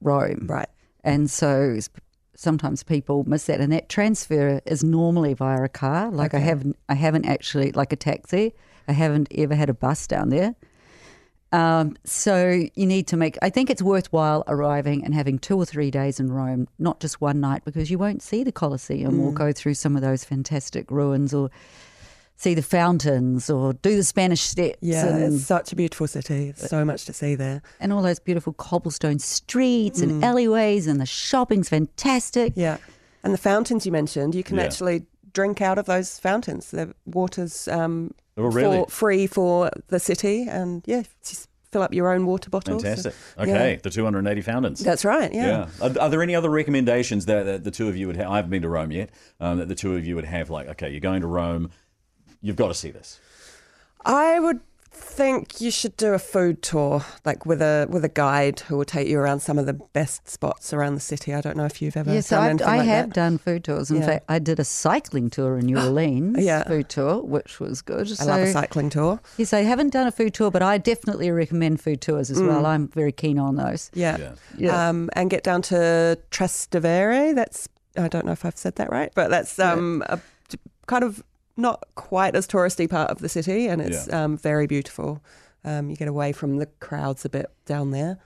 Rome, 0.00 0.46
right? 0.48 0.68
and 1.04 1.28
so 1.30 1.78
sometimes 2.34 2.82
people 2.82 3.24
miss 3.26 3.44
that. 3.46 3.60
And 3.60 3.72
that 3.72 3.88
transfer 3.88 4.60
is 4.66 4.82
normally 4.82 5.34
via 5.34 5.62
a 5.64 5.68
car. 5.68 6.10
Like 6.10 6.32
I 6.34 6.38
haven't, 6.38 6.76
I 6.88 6.94
haven't 6.94 7.26
actually 7.26 7.72
like 7.72 7.92
a 7.92 7.96
taxi. 7.96 8.54
I 8.88 8.92
haven't 8.92 9.28
ever 9.34 9.54
had 9.54 9.68
a 9.68 9.74
bus 9.74 10.06
down 10.06 10.28
there. 10.30 10.54
Um, 11.52 11.96
so 12.04 12.64
you 12.74 12.86
need 12.86 13.06
to 13.08 13.16
make. 13.18 13.36
I 13.42 13.50
think 13.50 13.68
it's 13.68 13.82
worthwhile 13.82 14.42
arriving 14.48 15.04
and 15.04 15.12
having 15.14 15.38
two 15.38 15.56
or 15.58 15.66
three 15.66 15.90
days 15.90 16.18
in 16.18 16.32
Rome, 16.32 16.66
not 16.78 16.98
just 16.98 17.20
one 17.20 17.40
night, 17.40 17.62
because 17.66 17.90
you 17.90 17.98
won't 17.98 18.22
see 18.22 18.42
the 18.42 18.52
Colosseum 18.52 19.18
Mm. 19.18 19.24
or 19.24 19.32
go 19.32 19.52
through 19.52 19.74
some 19.74 19.94
of 19.94 20.00
those 20.00 20.24
fantastic 20.24 20.90
ruins 20.90 21.34
or 21.34 21.50
see 22.36 22.54
the 22.54 22.62
fountains 22.62 23.50
or 23.50 23.74
do 23.74 23.94
the 23.96 24.02
Spanish 24.02 24.40
Steps 24.40 24.78
Yeah, 24.80 25.06
and, 25.06 25.34
it's 25.34 25.44
such 25.44 25.72
a 25.72 25.76
beautiful 25.76 26.06
city. 26.08 26.54
So 26.56 26.84
much 26.86 27.04
to 27.04 27.12
see 27.12 27.34
there. 27.34 27.60
and 27.78 27.92
all 27.92 28.00
those 28.02 28.18
beautiful 28.18 28.54
cobblestone 28.54 29.18
streets 29.18 30.00
Mm. 30.00 30.04
and 30.04 30.24
alleyways 30.24 30.86
and 30.86 30.98
the 31.00 31.06
shopping's 31.06 31.68
fantastic. 31.68 32.54
Yeah, 32.56 32.78
And 33.22 33.32
the 33.32 33.38
fountains 33.38 33.84
you 33.86 33.92
mentioned, 33.92 34.34
you 34.34 34.42
can 34.42 34.56
Yeah. 34.56 34.64
actually 34.64 35.04
drink 35.34 35.60
out 35.60 35.78
of 35.78 35.84
those 35.86 36.18
fountains. 36.18 36.70
The 36.72 36.92
water's 37.06 37.68
um, 37.68 38.12
Oh, 38.36 38.44
really? 38.44 38.78
for, 38.84 38.90
free 38.90 39.26
for 39.26 39.70
the 39.88 40.00
city, 40.00 40.46
and 40.48 40.82
yeah, 40.86 41.02
just 41.24 41.48
fill 41.70 41.82
up 41.82 41.92
your 41.94 42.12
own 42.12 42.26
water 42.26 42.50
bottles. 42.50 42.82
Fantastic. 42.82 43.14
Yeah. 43.36 43.42
Okay, 43.42 43.80
the 43.82 43.90
280 43.90 44.40
fountains. 44.42 44.80
That's 44.80 45.04
right. 45.04 45.32
Yeah. 45.32 45.46
Yeah. 45.80 45.86
Are, 45.86 46.00
are 46.02 46.08
there 46.10 46.22
any 46.22 46.34
other 46.34 46.50
recommendations 46.50 47.26
that, 47.26 47.44
that 47.44 47.64
the 47.64 47.70
two 47.70 47.88
of 47.88 47.96
you 47.96 48.06
would 48.06 48.16
have? 48.16 48.30
I 48.30 48.36
haven't 48.36 48.50
been 48.50 48.62
to 48.62 48.68
Rome 48.68 48.92
yet. 48.92 49.10
Um, 49.40 49.58
that 49.58 49.68
the 49.68 49.74
two 49.74 49.96
of 49.96 50.06
you 50.06 50.14
would 50.14 50.24
have, 50.26 50.50
like, 50.50 50.68
okay, 50.68 50.90
you're 50.90 51.00
going 51.00 51.22
to 51.22 51.26
Rome, 51.26 51.70
you've 52.40 52.56
got 52.56 52.68
to 52.68 52.74
see 52.74 52.90
this. 52.90 53.20
I 54.04 54.38
would 54.38 54.60
think 54.94 55.60
you 55.60 55.70
should 55.70 55.96
do 55.96 56.12
a 56.14 56.18
food 56.18 56.62
tour, 56.62 57.04
like 57.24 57.44
with 57.46 57.60
a 57.62 57.86
with 57.90 58.04
a 58.04 58.08
guide 58.08 58.60
who 58.60 58.76
will 58.76 58.84
take 58.84 59.08
you 59.08 59.18
around 59.18 59.40
some 59.40 59.58
of 59.58 59.66
the 59.66 59.72
best 59.72 60.28
spots 60.28 60.72
around 60.72 60.94
the 60.94 61.00
city. 61.00 61.34
I 61.34 61.40
don't 61.40 61.56
know 61.56 61.64
if 61.64 61.80
you've 61.82 61.96
ever 61.96 62.12
Yes, 62.12 62.28
done 62.30 62.42
I, 62.42 62.48
anything 62.50 62.66
I 62.68 62.76
like 62.78 62.86
have 62.86 63.08
that. 63.08 63.14
done 63.14 63.38
food 63.38 63.64
tours. 63.64 63.90
In 63.90 63.96
Yeah. 63.98 64.06
fact, 64.06 64.24
I 64.28 64.38
did 64.38 64.60
a 64.60 64.64
cycling 64.64 65.30
tour 65.30 65.58
in 65.58 65.66
New 65.66 65.78
Orleans. 65.78 66.38
Yeah. 66.38 66.64
food 66.64 66.88
tour, 66.88 67.22
which 67.22 67.58
was 67.60 67.82
good. 67.82 68.10
I 68.20 68.24
love 68.24 68.40
a 68.40 68.52
cycling 68.52 68.90
tour. 68.90 69.20
Yes, 69.36 69.52
I 69.52 69.60
haven't 69.60 69.90
done 69.92 70.06
a 70.06 70.12
food 70.12 70.34
tour, 70.34 70.50
but 70.50 70.62
I 70.62 70.78
definitely 70.78 71.30
recommend 71.30 71.80
food 71.80 72.00
tours 72.00 72.30
as 72.30 72.40
well. 72.42 72.66
I'm 72.66 72.88
very 72.88 73.12
keen 73.12 73.38
on 73.38 73.56
those. 73.56 73.90
Yeah. 73.94 74.16
Yeah. 74.18 74.32
Yeah. 74.58 74.88
Um, 74.88 75.10
and 75.14 75.30
get 75.30 75.42
down 75.42 75.62
to 75.62 76.18
Trastevere. 76.30 77.34
That's 77.34 77.68
I 77.96 78.08
don't 78.08 78.24
know 78.24 78.32
if 78.32 78.44
I've 78.44 78.56
said 78.56 78.76
that 78.76 78.90
right, 78.90 79.12
but 79.14 79.28
that's 79.30 79.58
um, 79.58 80.02
a 80.06 80.18
d- 80.48 80.58
kind 80.86 81.04
of 81.04 81.22
not 81.56 81.84
quite 81.94 82.34
as 82.36 82.46
touristy 82.46 82.88
part 82.88 83.10
of 83.10 83.18
the 83.18 83.28
city, 83.28 83.66
and 83.68 83.80
it's 83.82 84.06
Yeah. 84.08 84.24
um, 84.24 84.36
very 84.38 84.66
beautiful. 84.66 85.20
Um, 85.64 85.90
you 85.90 85.96
get 85.96 86.08
away 86.08 86.32
from 86.32 86.56
the 86.56 86.66
crowds 86.80 87.24
a 87.24 87.28
bit 87.28 87.46
down 87.66 87.90
there. 87.90 88.18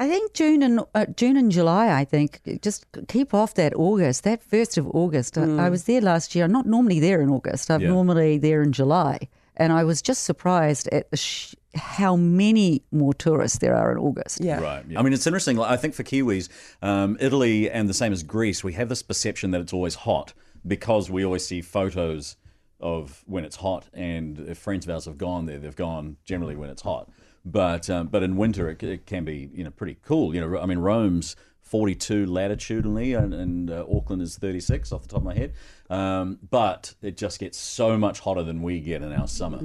I 0.00 0.08
think 0.08 0.32
June 0.32 0.62
and 0.62 0.80
uh, 0.94 1.06
June 1.14 1.36
and 1.36 1.52
July. 1.52 1.96
I 2.00 2.04
think 2.04 2.40
just 2.62 2.86
keep 3.08 3.32
off 3.34 3.54
that 3.54 3.72
August, 3.76 4.24
that 4.24 4.42
first 4.42 4.76
of 4.78 4.88
August. 4.88 5.38
I- 5.38 5.66
I 5.66 5.68
was 5.68 5.84
there 5.84 6.00
last 6.00 6.34
year. 6.34 6.44
I'm 6.44 6.50
not 6.52 6.66
normally 6.66 6.98
there 6.98 7.20
in 7.20 7.28
August. 7.30 7.70
I'm 7.70 7.82
Yeah. 7.82 7.88
normally 7.90 8.36
there 8.38 8.62
in 8.62 8.72
July, 8.72 9.28
and 9.56 9.72
I 9.72 9.84
was 9.84 10.02
just 10.02 10.24
surprised 10.24 10.88
at 10.88 11.10
the 11.10 11.16
sh- 11.16 11.54
how 11.76 12.16
many 12.16 12.82
more 12.90 13.14
tourists 13.14 13.58
there 13.58 13.76
are 13.76 13.92
in 13.92 13.98
August. 13.98 14.40
Yeah. 14.42 14.60
Right. 14.60 14.84
I 14.96 15.02
mean, 15.02 15.12
it's 15.12 15.26
interesting. 15.26 15.60
I 15.60 15.76
think 15.76 15.94
for 15.94 16.02
Kiwis, 16.02 16.48
um, 16.82 17.16
Italy 17.20 17.70
and 17.70 17.88
the 17.88 17.94
same 17.94 18.12
as 18.12 18.22
Greece, 18.24 18.64
we 18.64 18.72
have 18.72 18.88
this 18.88 19.02
perception 19.02 19.52
that 19.52 19.60
it's 19.60 19.72
always 19.72 19.94
hot 19.94 20.32
because 20.66 21.10
we 21.10 21.24
always 21.24 21.46
see 21.46 21.60
photos 21.60 22.36
of 22.82 23.22
when 23.26 23.44
it's 23.44 23.56
hot, 23.56 23.88
and 23.92 24.38
if 24.40 24.58
friends 24.58 24.86
of 24.86 24.90
ours 24.94 25.04
have 25.06 25.18
gone 25.18 25.46
there, 25.46 25.58
they've 25.58 25.76
gone 25.76 26.16
generally 26.24 26.56
when 26.56 26.70
it's 26.70 26.82
hot. 26.82 27.08
But 27.44 27.88
um, 27.90 28.08
but 28.08 28.22
in 28.22 28.36
winter, 28.36 28.68
it, 28.70 28.82
it 28.82 29.06
can 29.06 29.24
be 29.24 29.50
you 29.54 29.64
know 29.64 29.70
pretty 29.70 29.98
cool. 30.04 30.34
You 30.34 30.40
know, 30.40 30.58
I 30.58 30.66
mean, 30.66 30.78
Rome's 30.78 31.36
42 31.62 32.26
latitudinally, 32.26 33.14
and, 33.14 33.32
and 33.32 33.70
uh, 33.70 33.86
Auckland 33.90 34.20
is 34.20 34.36
36 34.36 34.92
off 34.92 35.02
the 35.02 35.08
top 35.08 35.18
of 35.18 35.24
my 35.24 35.34
head. 35.34 35.54
Um, 35.88 36.38
but 36.50 36.94
it 37.00 37.16
just 37.16 37.38
gets 37.40 37.56
so 37.56 37.96
much 37.96 38.20
hotter 38.20 38.42
than 38.42 38.60
we 38.62 38.78
get 38.80 39.00
in 39.00 39.10
our 39.12 39.26
summer. 39.26 39.58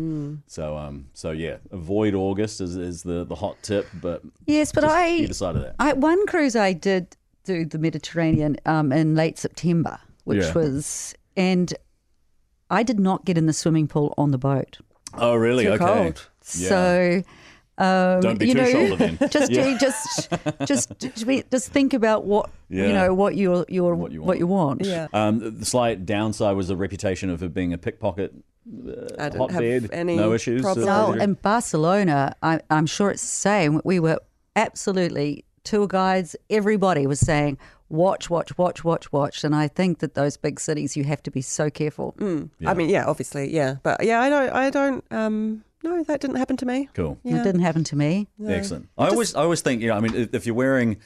So 0.48 0.78
um, 0.78 1.08
so 1.14 1.32
yeah, 1.32 1.58
avoid 1.72 2.14
August 2.14 2.62
is, 2.62 2.76
is 2.78 3.04
the 3.04 3.26
the 3.26 3.36
hot 3.36 3.62
tip. 3.62 3.88
But 4.02 4.22
Yes, 4.46 4.72
but 4.72 4.84
I 4.86 5.26
side 5.28 5.56
of 5.56 5.62
that. 5.64 5.76
I 5.80 5.94
one 5.94 6.26
cruise 6.28 6.56
I 6.56 6.74
did 6.74 7.16
do 7.44 7.66
the 7.66 7.78
Mediterranean 7.78 8.58
um, 8.66 8.92
in 8.92 9.16
late 9.16 9.38
September, 9.38 10.00
which 10.24 10.44
Yeah. 10.44 10.54
was 10.54 11.14
and 11.36 11.74
I 12.70 12.84
did 12.84 13.00
not 13.00 13.26
get 13.26 13.38
in 13.38 13.46
the 13.46 13.54
swimming 13.54 13.88
pool 13.88 14.14
on 14.18 14.32
the 14.32 14.38
boat. 14.38 14.80
Oh, 15.14 15.36
really? 15.36 15.66
Too 15.66 15.72
okay. 15.72 15.86
cold. 15.86 16.30
Yeah. 16.56 16.70
So 16.70 17.24
um, 17.80 18.22
Don't 18.22 18.40
be 18.40 18.48
you 18.48 18.54
too 18.56 18.62
know, 18.62 18.72
shoulder 18.72 18.96
then. 18.96 19.18
just 19.30 19.52
Yeah. 19.52 19.78
just 19.78 20.30
just 20.66 21.00
just 21.00 21.26
just 21.52 21.70
think 21.72 21.94
about 21.94 22.26
what 22.26 22.50
Yeah. 22.70 22.88
you 22.88 22.94
know 22.94 23.14
what 23.14 23.36
you're, 23.36 23.66
you're 23.70 23.96
What 23.96 24.12
you 24.12 24.22
what 24.22 24.38
you 24.40 24.48
want. 24.48 24.84
Yeah. 24.86 25.08
Um, 25.14 25.60
the 25.60 25.66
slight 25.66 26.06
downside 26.06 26.56
was 26.56 26.68
the 26.68 26.76
reputation 26.76 27.30
of 27.30 27.42
it 27.44 27.54
being 27.54 27.74
a 27.74 27.78
pickpocket 27.78 28.34
I 29.18 29.30
didn't 29.30 29.38
hotbed. 29.52 29.82
have 29.84 29.92
any 29.92 30.18
no 30.18 30.34
issues. 30.34 30.62
uh, 30.66 30.74
problems. 30.74 30.86
No, 30.88 31.14
in 31.14 31.34
Barcelona, 31.36 32.36
I, 32.44 32.60
I'm 32.70 32.86
sure 32.86 33.10
it's 33.12 33.22
the 33.22 33.28
same. 33.28 33.80
We 33.86 34.00
were 34.02 34.20
absolutely 34.58 35.46
tour 35.64 35.88
guides. 35.88 36.36
Everybody 36.50 37.08
was 37.08 37.20
saying, 37.20 37.58
"Watch, 37.90 38.30
watch, 38.30 38.58
watch, 38.58 38.84
watch, 38.84 39.12
watch." 39.12 39.44
And 39.44 39.56
I 39.56 39.68
think 39.68 40.00
that 40.00 40.14
those 40.14 40.38
big 40.38 40.60
cities, 40.60 40.98
you 40.98 41.04
have 41.04 41.24
to 41.24 41.32
be 41.32 41.42
so 41.42 41.70
careful. 41.70 42.16
Yeah. 42.20 42.70
I 42.70 42.74
mean, 42.74 42.90
yeah, 42.90 43.06
obviously, 43.06 43.54
yeah, 43.54 43.76
but 43.84 44.04
yeah, 44.04 44.22
I 44.22 44.30
don't, 44.30 44.50
I 44.50 44.70
don't. 44.70 45.04
Um, 45.12 45.64
no, 45.84 46.04
that 46.04 46.22
didn't 46.22 46.38
happen 46.38 46.58
to 46.58 46.66
me. 46.66 46.90
Cool. 46.94 47.20
It 47.24 47.44
didn't 47.44 47.62
happen 47.62 47.84
to 47.86 47.96
me. 47.96 48.28
Excellent. 48.46 48.90
I 48.98 49.08
always, 49.10 49.36
I 49.36 49.42
always 49.42 49.62
think, 49.62 49.82
you 49.82 49.90
know, 49.90 49.96
I 49.96 50.00
mean, 50.00 50.16
if, 50.16 50.34
if 50.34 50.46
you're 50.46 50.56
wearing, 50.56 50.98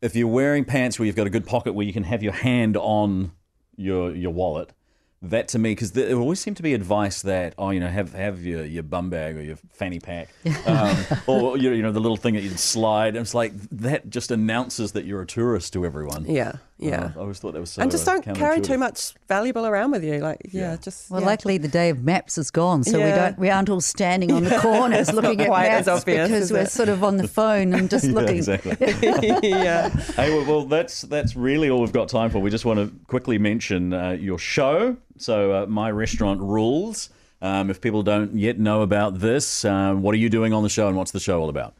if 0.00 0.14
you're 0.14 0.28
wearing 0.28 0.64
pants 0.64 0.98
where 0.98 1.06
you've 1.06 1.16
got 1.16 1.26
a 1.26 1.30
good 1.30 1.46
pocket 1.46 1.72
where 1.74 1.84
you 1.84 1.92
can 1.92 2.04
have 2.04 2.22
your 2.22 2.32
hand 2.32 2.76
on 2.76 3.32
your 3.76 4.14
your 4.14 4.32
wallet, 4.32 4.72
that 5.22 5.48
to 5.48 5.58
me, 5.58 5.72
because 5.72 5.92
there 5.92 6.16
always 6.16 6.40
seemed 6.40 6.56
to 6.58 6.62
be 6.62 6.74
advice 6.74 7.22
that, 7.22 7.54
oh, 7.58 7.70
you 7.70 7.80
know, 7.80 7.88
have 7.88 8.12
have 8.14 8.44
your, 8.44 8.64
your 8.64 8.82
bum 8.82 9.10
bag 9.10 9.36
or 9.36 9.42
your 9.42 9.56
fanny 9.72 9.98
pack, 9.98 10.28
um, 10.66 10.96
or 11.26 11.56
you 11.56 11.70
know, 11.70 11.76
you 11.76 11.82
know, 11.82 11.92
the 11.92 12.00
little 12.00 12.16
thing 12.16 12.34
that 12.34 12.42
you 12.42 12.50
slide. 12.50 13.16
And 13.16 13.18
it's 13.18 13.34
like 13.34 13.52
that 13.70 14.10
just 14.10 14.30
announces 14.30 14.92
that 14.92 15.04
you're 15.04 15.22
a 15.22 15.26
tourist 15.26 15.72
to 15.72 15.84
everyone. 15.84 16.24
Yeah, 16.26 16.52
yeah. 16.78 17.06
Uh, 17.06 17.10
I 17.16 17.20
always 17.20 17.38
thought 17.40 17.52
that 17.52 17.60
was 17.60 17.70
so. 17.72 17.82
and 17.82 17.90
just 17.90 18.06
uh, 18.08 18.18
don't 18.20 18.34
carry 18.36 18.60
too 18.60 18.78
much 18.78 19.12
valuable 19.26 19.66
around 19.66 19.90
with 19.90 20.04
you. 20.04 20.18
Like, 20.18 20.38
yeah, 20.50 20.70
Yeah. 20.72 20.76
just 20.76 21.10
Well, 21.10 21.20
yeah. 21.20 21.26
luckily 21.26 21.58
the 21.58 21.68
day 21.68 21.90
of 21.90 22.02
maps 22.04 22.38
is 22.38 22.50
gone, 22.50 22.84
so 22.84 22.98
we 22.98 23.10
don't 23.10 23.38
we 23.38 23.50
aren't 23.50 23.68
all 23.68 23.80
standing 23.80 24.30
on 24.32 24.44
the 24.44 24.56
corners 24.60 25.12
looking 25.12 25.40
at 25.40 25.50
maps 25.50 25.88
obvious, 25.88 26.28
because 26.28 26.52
we're 26.52 26.60
it? 26.60 26.70
sort 26.70 26.88
of 26.88 27.02
on 27.02 27.16
the 27.16 27.26
phone 27.28 27.74
and 27.74 27.90
just 27.90 28.04
Yeah, 28.08 28.12
looking. 28.12 28.36
exactly. 28.36 28.76
yeah. 29.48 29.88
Hey, 29.88 30.30
well, 30.36 30.46
well, 30.46 30.64
that's 30.66 31.02
that's 31.02 31.34
really 31.36 31.68
all 31.70 31.80
we've 31.80 31.92
got 31.92 32.08
time 32.08 32.30
for. 32.30 32.38
We 32.38 32.50
just 32.50 32.64
want 32.64 32.78
to 32.78 32.92
quickly 33.06 33.38
mention 33.38 33.92
uh, 33.92 34.10
your 34.12 34.38
show. 34.38 34.96
So, 35.16 35.52
uh, 35.52 35.66
my 35.66 35.90
restaurant 35.90 36.40
rules. 36.40 37.10
Um, 37.40 37.70
if 37.70 37.80
people 37.80 38.02
don't 38.02 38.34
yet 38.34 38.58
know 38.58 38.82
about 38.82 39.20
this, 39.20 39.64
um, 39.64 40.02
what 40.02 40.12
are 40.12 40.18
you 40.18 40.28
doing 40.28 40.52
on 40.52 40.62
the 40.64 40.68
show, 40.68 40.88
and 40.88 40.96
what's 40.96 41.12
the 41.12 41.20
show 41.20 41.40
all 41.40 41.48
about? 41.48 41.74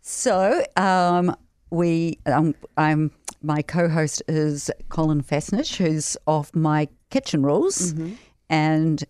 So 0.00 0.64
um, 0.76 1.34
we, 1.70 2.18
um, 2.26 2.54
I'm 2.76 3.10
my 3.44 3.62
co-host 3.62 4.22
is 4.28 4.70
Colin 4.88 5.22
Fassnidge, 5.22 5.76
who's 5.76 6.16
off 6.26 6.54
my 6.54 6.88
kitchen 7.10 7.42
rules, 7.42 7.94
and 8.48 9.04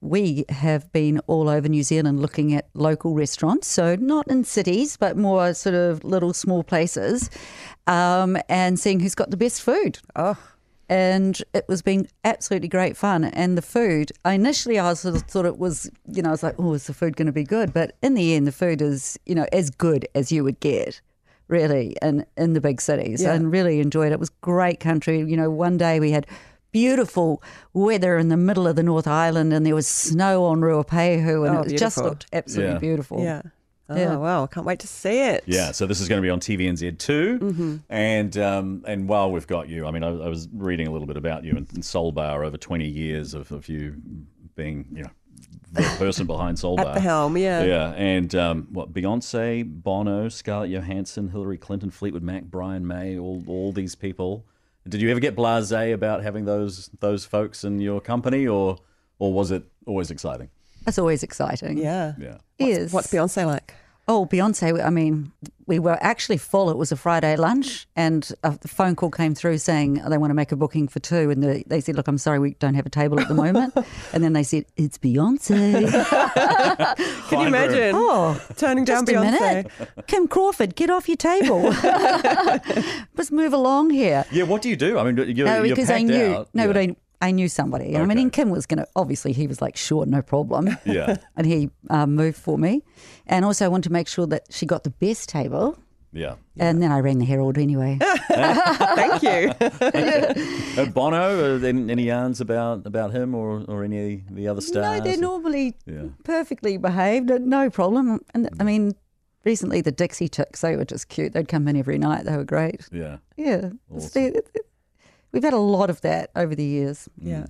we 0.00 0.44
have 0.48 0.92
been 0.92 1.18
all 1.26 1.48
over 1.48 1.68
New 1.68 1.82
Zealand 1.82 2.20
looking 2.20 2.54
at 2.54 2.68
local 2.74 3.14
restaurants. 3.14 3.68
So 3.68 3.96
not 3.96 4.28
in 4.28 4.44
cities, 4.44 4.96
but 4.96 5.16
more 5.16 5.54
sort 5.54 5.74
of 5.74 6.04
little 6.04 6.32
small 6.34 6.62
places, 6.62 7.30
um, 7.86 8.36
and 8.48 8.78
seeing 8.78 9.00
who's 9.00 9.14
got 9.14 9.30
the 9.30 9.36
best 9.36 9.62
food. 9.62 9.98
Oh, 10.16 10.36
and 10.88 11.42
it 11.54 11.64
was 11.68 11.80
been 11.80 12.06
absolutely 12.24 12.68
great 12.68 12.96
fun. 12.96 13.24
And 13.24 13.56
the 13.56 13.62
food, 13.62 14.12
I 14.24 14.34
initially 14.34 14.78
I 14.78 14.92
sort 14.94 15.14
of 15.16 15.22
thought 15.22 15.46
it 15.46 15.58
was, 15.58 15.90
you 16.06 16.22
know, 16.22 16.28
I 16.28 16.32
was 16.32 16.42
like, 16.42 16.56
oh, 16.58 16.74
is 16.74 16.86
the 16.86 16.94
food 16.94 17.16
going 17.16 17.26
to 17.26 17.32
be 17.32 17.44
good? 17.44 17.72
But 17.72 17.96
in 18.02 18.14
the 18.14 18.34
end, 18.34 18.46
the 18.46 18.52
food 18.52 18.82
is, 18.82 19.18
you 19.24 19.34
know, 19.34 19.46
as 19.52 19.70
good 19.70 20.06
as 20.14 20.30
you 20.30 20.44
would 20.44 20.60
get, 20.60 21.00
really, 21.58 21.86
in 22.02 22.14
in 22.36 22.52
the 22.56 22.60
big 22.68 22.80
cities. 22.80 23.22
Yeah. 23.22 23.34
And 23.34 23.52
really 23.52 23.76
enjoyed 23.80 24.10
it. 24.12 24.14
It 24.14 24.20
was 24.20 24.30
great 24.52 24.78
country. 24.80 25.18
You 25.32 25.36
know, 25.40 25.50
one 25.66 25.76
day 25.78 26.00
we 26.00 26.10
had 26.10 26.26
beautiful 26.72 27.40
weather 27.72 28.18
in 28.18 28.28
the 28.28 28.36
middle 28.36 28.66
of 28.66 28.74
the 28.76 28.82
North 28.82 29.06
Island, 29.06 29.52
and 29.52 29.64
there 29.64 29.74
was 29.74 29.86
snow 29.86 30.44
on 30.44 30.60
Ruapehu, 30.60 31.46
and 31.46 31.58
Oh, 31.58 31.62
it 31.62 31.76
just 31.78 31.98
looked 31.98 32.26
absolutely 32.32 32.74
Yeah. 32.74 32.78
beautiful. 32.80 33.22
yeah. 33.22 33.42
Oh, 33.88 33.96
Yeah. 33.96 34.16
wow. 34.16 34.44
I 34.44 34.46
can't 34.46 34.66
wait 34.66 34.80
to 34.80 34.86
see 34.88 35.20
it. 35.32 35.44
Yeah, 35.46 35.70
so 35.72 35.86
this 35.86 36.00
is 36.00 36.08
going 36.08 36.20
to 36.22 36.26
be 36.26 36.30
on 36.30 36.40
TVNZ 36.40 36.98
2 36.98 37.38
Mm-hmm. 37.38 37.76
and 37.90 38.36
um, 38.38 38.82
and 38.86 39.08
while 39.08 39.30
we've 39.30 39.46
got 39.46 39.68
you, 39.68 39.86
I 39.86 39.90
mean, 39.92 40.02
I, 40.02 40.08
I 40.08 40.28
was 40.28 40.48
reading 40.52 40.86
a 40.88 40.90
little 40.90 41.06
bit 41.06 41.16
about 41.18 41.44
you 41.44 41.52
and, 41.58 41.66
and 41.74 41.84
Soul 41.84 42.10
Bar 42.10 42.42
over 42.44 42.56
twenty 42.56 42.88
years 42.88 43.34
of, 43.34 43.52
of 43.52 43.68
you 43.68 43.96
being, 44.56 44.86
you 44.96 45.02
know, 45.04 45.10
the 45.74 45.82
person 45.98 46.26
behind 46.26 46.58
Soul 46.58 46.80
At 46.80 46.94
the 46.94 47.00
helm, 47.00 47.36
yeah. 47.36 47.64
Yeah, 47.64 47.90
and 47.92 48.34
um, 48.34 48.68
what 48.70 48.92
Beyonce, 48.92 49.64
Bono, 49.64 50.28
Scarlett 50.28 50.70
Johansson, 50.70 51.28
Hillary 51.28 51.58
Clinton, 51.58 51.90
Fleetwood 51.90 52.22
Mac, 52.22 52.44
Brian 52.44 52.86
May, 52.86 53.18
all 53.18 53.42
all 53.46 53.72
these 53.72 53.94
people. 53.94 54.44
Did 54.88 55.00
you 55.00 55.10
ever 55.10 55.20
get 55.20 55.34
blasé 55.34 55.92
about 55.94 56.22
having 56.22 56.44
those 56.44 56.90
those 57.00 57.24
folks 57.24 57.64
in 57.64 57.80
your 57.80 58.00
company, 58.00 58.46
or 58.46 58.78
or 59.18 59.32
was 59.32 59.50
it 59.50 59.64
always 59.86 60.10
exciting? 60.10 60.50
That's 60.84 60.98
always 60.98 61.22
exciting. 61.22 61.78
Yeah. 61.78 62.14
Yeah. 62.18 62.38
Is 62.58 62.92
What's 62.92 63.08
Beyonce 63.12 63.46
like? 63.46 63.74
Oh, 64.06 64.26
Beyonce, 64.26 64.84
I 64.84 64.90
mean, 64.90 65.32
we 65.66 65.78
were 65.78 65.96
actually 66.02 66.36
full. 66.36 66.68
It 66.68 66.76
was 66.76 66.92
a 66.92 66.96
Friday 66.96 67.36
lunch, 67.36 67.86
and 67.96 68.30
a 68.42 68.52
phone 68.68 68.94
call 68.96 69.10
came 69.10 69.34
through 69.34 69.56
saying 69.58 69.94
they 70.06 70.18
want 70.18 70.30
to 70.30 70.34
make 70.34 70.52
a 70.52 70.56
booking 70.56 70.88
for 70.88 71.00
two. 71.00 71.30
And 71.30 71.42
the, 71.42 71.64
they 71.66 71.80
said, 71.80 71.96
Look, 71.96 72.06
I'm 72.06 72.18
sorry, 72.18 72.38
we 72.38 72.50
don't 72.54 72.74
have 72.74 72.84
a 72.84 72.90
table 72.90 73.18
at 73.18 73.28
the 73.28 73.34
moment. 73.34 73.74
and 74.12 74.22
then 74.22 74.34
they 74.34 74.42
said, 74.42 74.66
It's 74.76 74.98
Beyonce. 74.98 75.90
Can 77.28 77.40
you 77.40 77.46
imagine 77.46 77.92
oh, 77.94 78.38
turning 78.56 78.84
down 78.84 79.06
just 79.06 79.16
a 79.16 79.20
Beyonce? 79.20 79.40
minute. 79.40 80.06
Kim 80.06 80.28
Crawford, 80.28 80.74
get 80.76 80.90
off 80.90 81.08
your 81.08 81.16
table. 81.16 81.62
Let's 83.16 83.30
move 83.30 83.54
along 83.54 83.90
here. 83.90 84.26
Yeah. 84.30 84.44
What 84.44 84.60
do 84.60 84.68
you 84.68 84.76
do? 84.76 84.98
I 84.98 85.10
mean, 85.10 85.34
you're, 85.34 85.46
No, 85.46 85.62
you're 85.62 85.74
because 85.74 85.90
I 85.90 86.00
packed 86.00 86.06
knew, 86.08 86.24
out. 86.34 86.48
no, 86.52 86.64
yeah. 86.64 86.66
but 86.66 86.76
I, 86.76 86.96
I 87.20 87.30
knew 87.30 87.48
somebody. 87.48 87.96
I 87.96 88.04
mean, 88.04 88.18
Okay. 88.18 88.30
Kim 88.30 88.50
was 88.50 88.66
going 88.66 88.78
to, 88.78 88.86
obviously, 88.96 89.32
he 89.32 89.46
was 89.46 89.62
like, 89.62 89.76
Sure, 89.76 90.04
no 90.06 90.20
problem. 90.22 90.68
Yeah. 90.84 91.16
and 91.36 91.46
he 91.46 91.70
um, 91.90 92.14
moved 92.14 92.36
for 92.38 92.58
me. 92.58 92.82
And 93.26 93.44
also, 93.44 93.64
I 93.64 93.68
wanted 93.68 93.84
to 93.88 93.92
make 93.92 94.08
sure 94.08 94.26
that 94.26 94.42
she 94.50 94.66
got 94.66 94.84
the 94.84 94.90
best 94.90 95.28
table 95.28 95.78
Yeah. 96.12 96.34
And 96.58 96.80
then 96.82 96.92
I 96.92 97.00
rang 97.00 97.18
the 97.18 97.24
Herald 97.24 97.58
anyway. 97.58 97.98
Thank 98.28 99.22
you. 99.22 99.52
Uh, 100.76 100.86
Bono, 100.86 101.58
any, 101.64 101.90
any 101.90 102.02
yarns 102.04 102.40
about, 102.40 102.86
about 102.86 103.12
him 103.12 103.34
or, 103.34 103.64
or 103.68 103.84
any 103.84 104.24
of 104.28 104.34
the 104.34 104.48
other 104.48 104.60
stars? 104.60 104.98
no, 104.98 105.04
they're 105.04 105.16
normally 105.20 105.74
Yeah. 105.86 106.04
perfectly 106.24 106.76
behaved, 106.76 107.30
no 107.30 107.70
problem. 107.70 108.20
And 108.34 108.48
I 108.60 108.64
mean, 108.64 108.94
recently 109.44 109.80
the 109.80 109.92
Dixie 109.92 110.28
Chicks, 110.28 110.60
they 110.60 110.76
were 110.76 110.84
just 110.84 111.08
cute. 111.08 111.32
They'd 111.32 111.48
come 111.48 111.66
in 111.68 111.76
every 111.76 111.98
night. 111.98 112.24
They 112.26 112.36
were 112.36 112.44
great. 112.44 112.88
Yeah. 112.92 113.18
Yeah. 113.36 113.70
Awesome. 113.90 114.32
We've 115.34 115.42
had 115.44 115.52
a 115.52 115.58
lot 115.58 115.90
of 115.90 116.00
that 116.02 116.30
over 116.34 116.54
the 116.54 116.64
years. 116.64 117.08
yeah. 117.20 117.44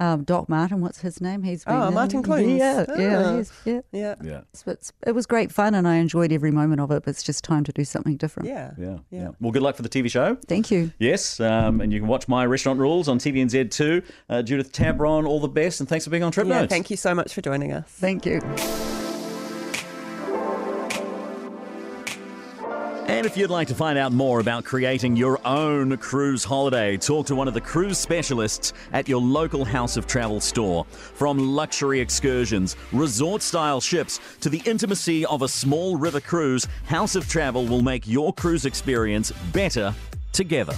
Um, 0.00 0.24
Doc 0.24 0.48
Martin, 0.48 0.80
what's 0.80 0.98
his 1.02 1.20
name? 1.20 1.44
He's 1.44 1.64
been 1.64 1.76
Oh, 1.76 1.86
in- 1.86 1.94
Martin 1.94 2.20
Clunes. 2.24 2.58
Yeah, 2.58 2.84
yeah, 2.98 3.22
Ah. 3.24 3.36
he's, 3.36 3.52
yeah. 3.64 3.80
Yeah. 3.92 4.14
Yeah. 4.24 4.40
It's, 4.52 4.64
it's, 4.66 4.92
it 5.06 5.12
was 5.12 5.24
great 5.24 5.52
fun, 5.52 5.72
and 5.76 5.86
I 5.86 5.94
enjoyed 5.96 6.32
every 6.32 6.50
moment 6.50 6.80
of 6.80 6.90
it. 6.90 7.04
But 7.04 7.10
it's 7.10 7.22
just 7.22 7.44
time 7.44 7.62
to 7.62 7.72
do 7.72 7.84
something 7.84 8.16
different. 8.16 8.48
Yeah. 8.48 8.72
Yeah. 8.76 8.98
Yeah. 9.10 9.28
Well, 9.40 9.52
good 9.52 9.62
luck 9.62 9.76
for 9.76 9.82
the 9.82 9.88
TV 9.88 10.10
show. 10.10 10.36
Thank 10.48 10.72
you. 10.72 10.90
Yes, 10.98 11.38
um, 11.38 11.80
and 11.80 11.92
you 11.92 12.00
can 12.00 12.08
watch 12.08 12.26
My 12.26 12.44
Restaurant 12.44 12.80
Rules 12.80 13.06
on 13.08 13.18
TVNZ 13.18 13.70
2. 13.70 14.02
Uh, 14.28 14.42
Judith 14.42 14.72
Tabron, 14.72 15.28
all 15.28 15.38
the 15.38 15.46
best, 15.48 15.78
and 15.78 15.88
thanks 15.88 16.04
for 16.04 16.10
being 16.10 16.24
on 16.24 16.32
Trip 16.32 16.48
Yeah, 16.48 16.62
Notes. 16.62 16.70
thank 16.70 16.90
you 16.90 16.96
so 16.96 17.14
much 17.14 17.32
for 17.32 17.40
joining 17.40 17.72
us. 17.72 17.84
Thank 17.86 18.26
you. 18.26 18.40
And 23.14 23.26
if 23.26 23.36
you'd 23.36 23.48
like 23.48 23.68
to 23.68 23.76
find 23.76 23.96
out 23.96 24.10
more 24.10 24.40
about 24.40 24.64
creating 24.64 25.14
your 25.14 25.38
own 25.46 25.96
cruise 25.98 26.42
holiday, 26.42 26.96
talk 26.96 27.26
to 27.26 27.36
one 27.36 27.46
of 27.46 27.54
the 27.54 27.60
cruise 27.60 27.96
specialists 27.96 28.72
at 28.92 29.08
your 29.08 29.20
local 29.20 29.64
House 29.64 29.96
of 29.96 30.08
Travel 30.08 30.40
store. 30.40 30.84
From 30.86 31.38
luxury 31.54 32.00
excursions, 32.00 32.74
resort 32.90 33.40
style 33.40 33.80
ships, 33.80 34.18
to 34.40 34.48
the 34.48 34.60
intimacy 34.66 35.24
of 35.26 35.42
a 35.42 35.48
small 35.48 35.96
river 35.96 36.20
cruise, 36.20 36.66
House 36.86 37.14
of 37.14 37.28
Travel 37.28 37.64
will 37.66 37.82
make 37.82 38.04
your 38.04 38.32
cruise 38.32 38.66
experience 38.66 39.30
better 39.52 39.94
together. 40.32 40.74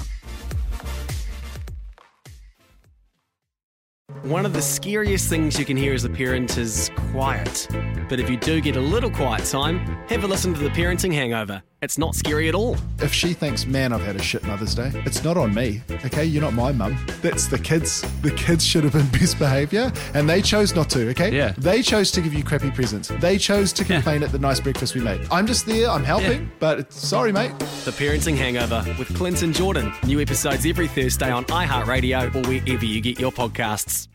One 4.24 4.44
of 4.44 4.52
the 4.52 4.60
scariest 4.60 5.30
things 5.30 5.58
you 5.58 5.64
can 5.64 5.78
hear 5.78 5.94
as 5.94 6.04
a 6.04 6.10
parent 6.10 6.58
is 6.58 6.90
quiet. 7.12 7.66
But 8.10 8.20
if 8.20 8.28
you 8.28 8.36
do 8.36 8.60
get 8.60 8.76
a 8.76 8.80
little 8.80 9.10
quiet 9.10 9.46
time, 9.46 9.78
have 10.08 10.22
a 10.22 10.26
listen 10.26 10.52
to 10.52 10.60
The 10.60 10.68
Parenting 10.68 11.14
Hangover. 11.14 11.62
It's 11.82 11.98
not 11.98 12.14
scary 12.14 12.48
at 12.48 12.54
all. 12.54 12.74
If 13.00 13.12
she 13.12 13.34
thinks, 13.34 13.66
man, 13.66 13.92
I've 13.92 14.00
had 14.00 14.16
a 14.16 14.22
shit 14.22 14.42
Mother's 14.44 14.74
Day, 14.74 14.90
it's 15.04 15.22
not 15.22 15.36
on 15.36 15.54
me. 15.54 15.82
Okay, 16.06 16.24
you're 16.24 16.40
not 16.42 16.54
my 16.54 16.72
mum. 16.72 16.96
That's 17.20 17.48
the 17.48 17.58
kids. 17.58 18.00
The 18.22 18.30
kids 18.30 18.64
should 18.64 18.82
have 18.84 18.92
been 18.94 19.06
best 19.08 19.38
behaviour, 19.38 19.92
and 20.14 20.28
they 20.28 20.40
chose 20.40 20.74
not 20.74 20.88
to. 20.90 21.10
Okay, 21.10 21.36
Yeah. 21.36 21.52
They 21.58 21.82
chose 21.82 22.10
to 22.12 22.22
give 22.22 22.32
you 22.32 22.42
crappy 22.42 22.70
presents. 22.70 23.08
They 23.20 23.36
chose 23.36 23.74
to 23.74 23.84
complain 23.84 24.22
at 24.22 24.32
the 24.32 24.38
nice 24.38 24.58
breakfast 24.58 24.94
we 24.94 25.02
made. 25.02 25.20
I'm 25.30 25.46
just 25.46 25.66
there. 25.66 25.90
I'm 25.90 26.02
helping, 26.02 26.42
Yeah. 26.44 26.48
but 26.60 26.78
it's, 26.80 26.96
sorry, 26.96 27.30
mate. 27.30 27.52
The 27.84 27.90
Parenting 27.92 28.36
Hangover 28.38 28.82
with 28.98 29.14
Clinton 29.14 29.52
Jordan. 29.52 29.92
New 30.06 30.18
episodes 30.20 30.64
every 30.64 30.88
Thursday 30.88 31.30
on 31.30 31.44
iHeartRadio 31.44 32.34
or 32.34 32.48
wherever 32.48 32.84
you 32.86 33.02
get 33.02 33.20
your 33.20 33.30
podcasts. 33.32 34.08